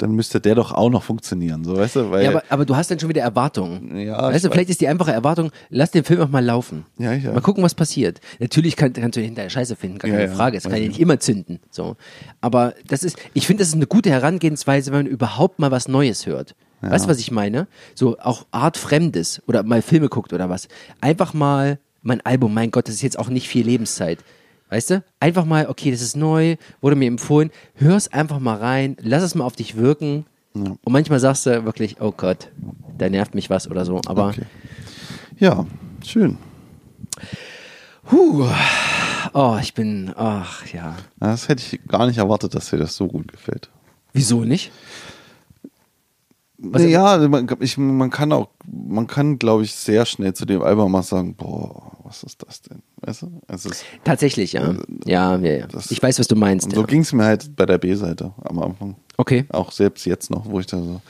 [0.00, 2.10] dann müsste der doch auch noch funktionieren, so weißt du?
[2.10, 3.98] Weil, ja, aber, aber du hast dann schon wieder Erwartungen.
[3.98, 4.54] Ja, weißt du, weiß.
[4.54, 6.86] vielleicht ist die einfache Erwartung, lass den Film auch mal laufen.
[6.98, 7.32] Ja, ja.
[7.32, 8.20] Mal gucken, was passiert.
[8.38, 10.56] Natürlich kann, kannst du hinterher Scheiße finden, gar Ja, keine ja, Frage.
[10.56, 10.88] Es kann ja ich.
[10.88, 11.60] nicht immer zünden.
[11.70, 11.96] So.
[12.40, 15.86] Aber das ist, ich finde, das ist eine gute Herangehensweise, wenn man überhaupt mal was
[15.86, 16.54] Neues hört.
[16.82, 17.66] Weißt du, was ich meine?
[17.94, 20.66] So auch Art Fremdes oder mal Filme guckt oder was.
[21.02, 24.18] Einfach mal mein Album, mein Gott, das ist jetzt auch nicht viel Lebenszeit.
[24.68, 25.04] Weißt du?
[25.18, 29.34] Einfach mal, okay, das ist neu, wurde mir empfohlen, hör's einfach mal rein, lass es
[29.34, 30.24] mal auf dich wirken.
[30.54, 32.48] Und manchmal sagst du wirklich, oh Gott,
[32.98, 34.00] da nervt mich was oder so.
[34.06, 34.42] Aber Okay.
[35.38, 35.66] Ja,
[36.04, 36.38] schön.
[38.10, 38.46] Huh.
[39.32, 40.96] Oh, ich bin, ach ja.
[41.18, 43.70] Das hätte ich gar nicht erwartet, dass dir das so gut gefällt.
[44.12, 44.72] Wieso nicht?
[46.58, 48.48] Was- ja, man, ich, man kann auch,
[48.90, 52.62] man kann, glaube ich, sehr schnell zu dem Album mal sagen, boah, was ist das
[52.62, 52.82] denn?
[53.00, 53.40] Weißt du?
[53.48, 54.74] Es ist, Tatsächlich, ja.
[55.06, 55.66] Ja, ja, ja.
[55.66, 56.72] das- Ich weiß, was du meinst.
[56.72, 56.86] so ja.
[56.86, 58.96] ging es mir halt bei der B-Seite am Anfang.
[59.16, 59.44] Okay.
[59.50, 61.00] Auch selbst jetzt noch, wo ich da so,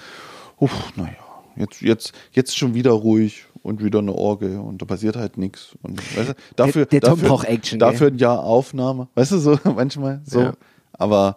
[0.59, 1.13] uff, naja,
[1.57, 5.77] jetzt, jetzt, jetzt schon wieder ruhig und wieder eine Orgel und da passiert halt nichts.
[5.83, 7.79] Und weißt du, dafür, der Tom dafür, braucht Action?
[7.79, 10.41] Dafür ein Jahr Aufnahme, weißt du, so manchmal so.
[10.41, 10.53] Ja.
[10.93, 11.37] Aber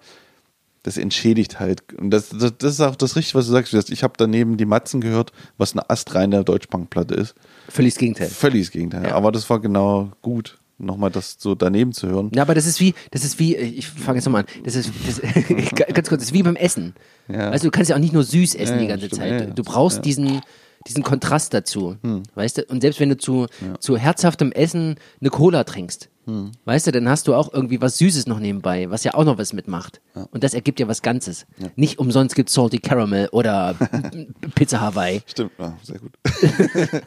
[0.83, 1.81] das entschädigt halt.
[1.93, 3.73] Und das, das, das ist auch das Richtige, was du sagst.
[3.89, 7.35] Ich habe daneben die Matzen gehört, was eine astreine Deutschbankplatte ist.
[7.69, 8.27] Völlig das Gegenteil.
[8.27, 9.03] Völlig das Gegenteil.
[9.05, 9.15] Ja.
[9.15, 12.31] Aber das war genau gut, nochmal das so daneben zu hören.
[12.35, 14.91] Ja, aber das ist wie, das ist wie, ich fange jetzt nochmal an, das ist,
[15.07, 15.21] das,
[15.93, 16.93] ganz kurz, das ist wie beim Essen.
[17.29, 17.51] Ja.
[17.51, 19.21] Weißt du, kannst ja auch nicht nur süß essen Ja, die ganze stimmt.
[19.21, 19.41] Zeit.
[19.41, 19.99] Ja, Du, brauchst Ja.
[19.99, 20.03] Hm.
[20.03, 20.41] diesen,
[20.85, 21.95] diesen Kontrast dazu.
[22.35, 22.63] Weißt du?
[22.65, 23.47] Und selbst wenn du zu,
[23.79, 26.51] zu herzhaftem Essen eine Cola trinkst, Hm.
[26.65, 29.37] weißt du, dann hast du auch irgendwie was Süßes noch nebenbei, was ja auch noch
[29.37, 29.99] was mitmacht.
[30.31, 31.45] Und das ergibt ja was Ganzes.
[31.75, 33.75] Nicht umsonst gibt Salty Caramel oder
[34.55, 35.21] Pizza Hawaii.
[35.25, 36.13] Stimmt, ja, sehr gut.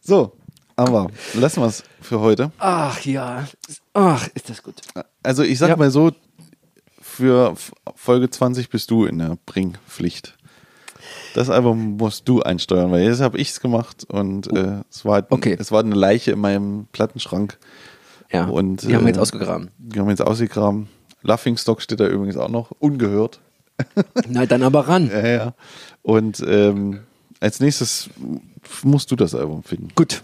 [0.00, 0.32] so,
[0.76, 2.50] aber lassen wir es für heute.
[2.58, 3.46] Ach ja,
[3.92, 4.76] ach, ist das gut.
[5.22, 5.76] Also ich sag Ja.
[5.76, 6.12] mal so,
[7.00, 7.54] für
[7.94, 10.36] Folge 20 bist du in der Bringpflicht.
[11.34, 15.26] Das Album musst du einsteuern, weil jetzt habe ich es gemacht und äh, es, war,
[15.30, 15.56] Okay.
[15.58, 17.58] es war eine Leiche in meinem Plattenschrank.
[18.32, 19.70] Ja, Und, die haben wir äh, jetzt ausgegraben.
[19.78, 20.88] Die haben wir jetzt ausgegraben.
[21.22, 23.40] Laughingstock steht da übrigens auch noch, ungehört.
[24.28, 25.08] Na, dann aber ran.
[25.10, 25.54] Ja, ja.
[26.02, 27.00] Und ähm,
[27.40, 28.10] als nächstes
[28.82, 29.88] musst du das Album finden.
[29.94, 30.22] Gut.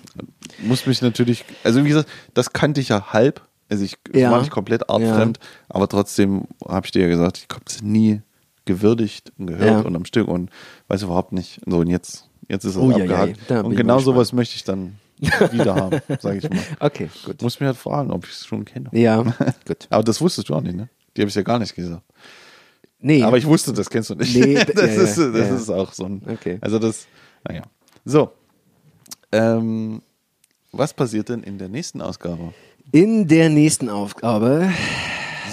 [0.62, 3.42] Muss mich natürlich, also wie gesagt, das kannte ich ja halb.
[3.68, 4.30] Also ich Ja.
[4.30, 5.38] war nicht komplett artfremd,
[5.68, 8.22] aber trotzdem habe ich dir ja gesagt, ich habe es nie
[8.64, 9.80] gewürdigt und gehört Ja.
[9.80, 10.50] und am Stück und
[10.88, 11.60] weiß überhaupt nicht.
[11.66, 13.38] So und jetzt, jetzt ist es Oh, ja, abgehakt.
[13.50, 14.96] ja, bin und genau sowas möchte ich dann
[15.52, 16.58] wieder haben, sage ich mal.
[16.80, 17.42] Okay, gut.
[17.42, 18.88] Muss mir halt fragen, ob ich es schon kenne.
[18.92, 19.22] Ja,
[19.66, 19.86] gut.
[19.90, 20.88] Aber das wusstest du auch nicht, ne?
[21.16, 22.04] Die habe ich ja gar nicht gesagt.
[23.00, 24.34] Nee, Aber ich wusste, das kennst du nicht.
[24.34, 25.56] Nee, das ja, ist, das ja.
[25.56, 26.22] ist auch so ein.
[26.26, 26.58] Okay.
[26.60, 27.06] Also das,
[27.46, 27.62] naja.
[28.04, 28.32] So.
[29.30, 30.02] Ähm,
[30.72, 32.52] was passiert denn in der nächsten Ausgabe?
[32.90, 34.72] in der nächsten Aufgabe,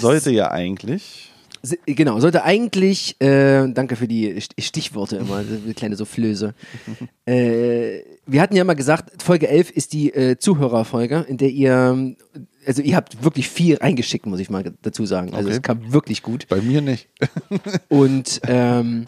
[0.00, 1.25] Sollte ja eigentlich.
[1.86, 5.42] Genau, sollte eigentlich, äh, danke für die St- Stichworte immer,
[5.74, 6.54] kleine Soufflöse.
[7.26, 12.14] äh, wir hatten ja mal gesagt, Folge 11 ist die äh, Zuhörerfolge, in der ihr,
[12.66, 15.32] also ihr habt wirklich viel reingeschickt, muss ich mal dazu sagen.
[15.34, 15.56] Also Okay.
[15.56, 16.46] es kam wirklich gut.
[16.48, 17.08] Bei mir nicht.
[17.88, 19.06] Und ähm,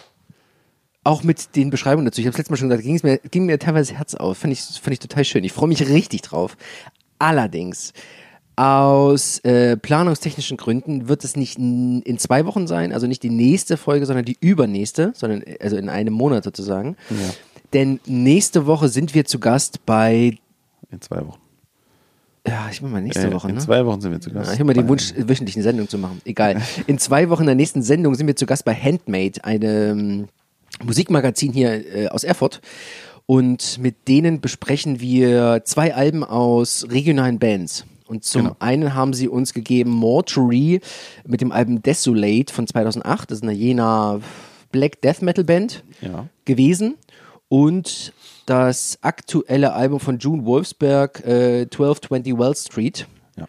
[1.05, 2.21] auch mit den Beschreibungen dazu.
[2.21, 4.39] Ich habe es letztes Mal schon gesagt, ging's mir, ging mir teilweise das Herz auf.
[4.39, 5.43] Fand ich, fand ich total schön.
[5.45, 6.57] Ich freue mich richtig drauf.
[7.19, 7.93] Allerdings,
[8.59, 13.31] aus äh, planungstechnischen Gründen wird es nicht in, in zwei Wochen sein, also nicht die
[13.31, 16.97] nächste Folge, sondern die übernächste, sondern äh, also in einem Monat sozusagen.
[17.73, 20.39] Denn nächste Woche sind wir zu Gast bei,
[20.91, 21.39] In zwei Wochen.
[22.47, 23.61] ja, ich mach mal nächste Äh, Woche, in ne?
[23.61, 24.53] zwei Wochen sind wir zu Ja, Gast.
[24.53, 26.21] ich habe mal den Wunsch, wöchentlich eine Sendung zu machen.
[26.25, 26.61] Egal.
[26.89, 30.27] In zwei Wochen der nächsten Sendung sind wir zu Gast bei Handmade, einem
[30.83, 32.61] Musikmagazin hier äh, aus Erfurt.
[33.27, 37.85] Und mit denen besprechen wir zwei Alben aus regionalen Bands.
[38.09, 38.57] Und zum Genau.
[38.59, 40.81] einen haben sie uns gegeben Mortuary
[41.27, 43.31] mit dem Album Desolate von 2008.
[43.31, 44.21] Das ist eine jener
[44.73, 46.27] Black Death Metal Band Ja.
[46.45, 46.95] gewesen.
[47.49, 48.13] Und
[48.47, 53.07] das aktuelle Album von June Wolfsberg, äh, 1220 Well Street.
[53.37, 53.47] Ja.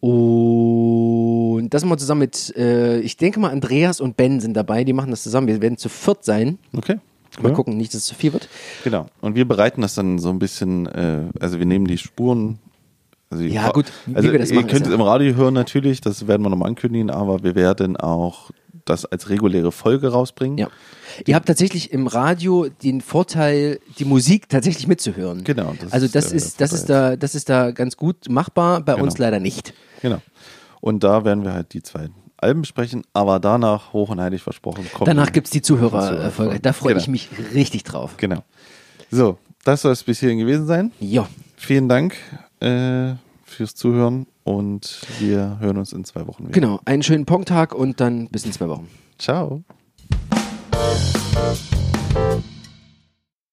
[0.00, 4.92] Und das mal zusammen mit, äh, ich denke mal, Andreas und Ben sind dabei, die
[4.92, 5.46] machen das zusammen.
[5.46, 6.58] Wir werden zu viert sein.
[6.76, 6.98] Okay.
[7.40, 7.54] Mal Ja.
[7.54, 8.48] gucken, nicht, dass es zu viel wird.
[8.84, 9.06] Genau.
[9.20, 12.58] Und wir bereiten das dann so ein bisschen, äh, also wir nehmen die Spuren.
[13.30, 16.26] Also Ja, gut, also wir das ihr könnt ist es im Radio hören natürlich, das
[16.26, 18.50] werden wir nochmal ankündigen, aber wir werden auch
[18.84, 20.58] das als reguläre Folge rausbringen.
[20.58, 20.68] Ja.
[21.26, 25.44] Ihr habt tatsächlich im Radio den Vorteil, die Musik tatsächlich mitzuhören.
[25.44, 28.28] Genau, das also ist das der ist, das ist da, das ist da ganz gut
[28.28, 29.04] machbar, bei Genau.
[29.04, 29.74] uns leider nicht.
[30.02, 30.18] Genau.
[30.80, 32.08] Und da werden wir halt die zwei
[32.38, 35.06] Alben besprechen, aber danach, hoch und heilig versprochen, kommt.
[35.06, 36.16] Danach gibt's die Zuhörerfolge.
[36.16, 36.60] Zuhörerfolge.
[36.60, 37.02] Da freue Genau.
[37.02, 38.14] ich mich richtig drauf.
[38.16, 38.42] Genau.
[39.10, 40.90] So, das soll es bis hierhin gewesen sein.
[41.00, 41.28] Ja.
[41.56, 42.14] Vielen Dank
[42.60, 46.52] äh, fürs Zuhören und wir hören uns in zwei Wochen wieder.
[46.52, 46.80] Genau.
[46.84, 48.88] Einen schönen Pongtag und dann bis in zwei Wochen.
[49.18, 49.62] Ciao.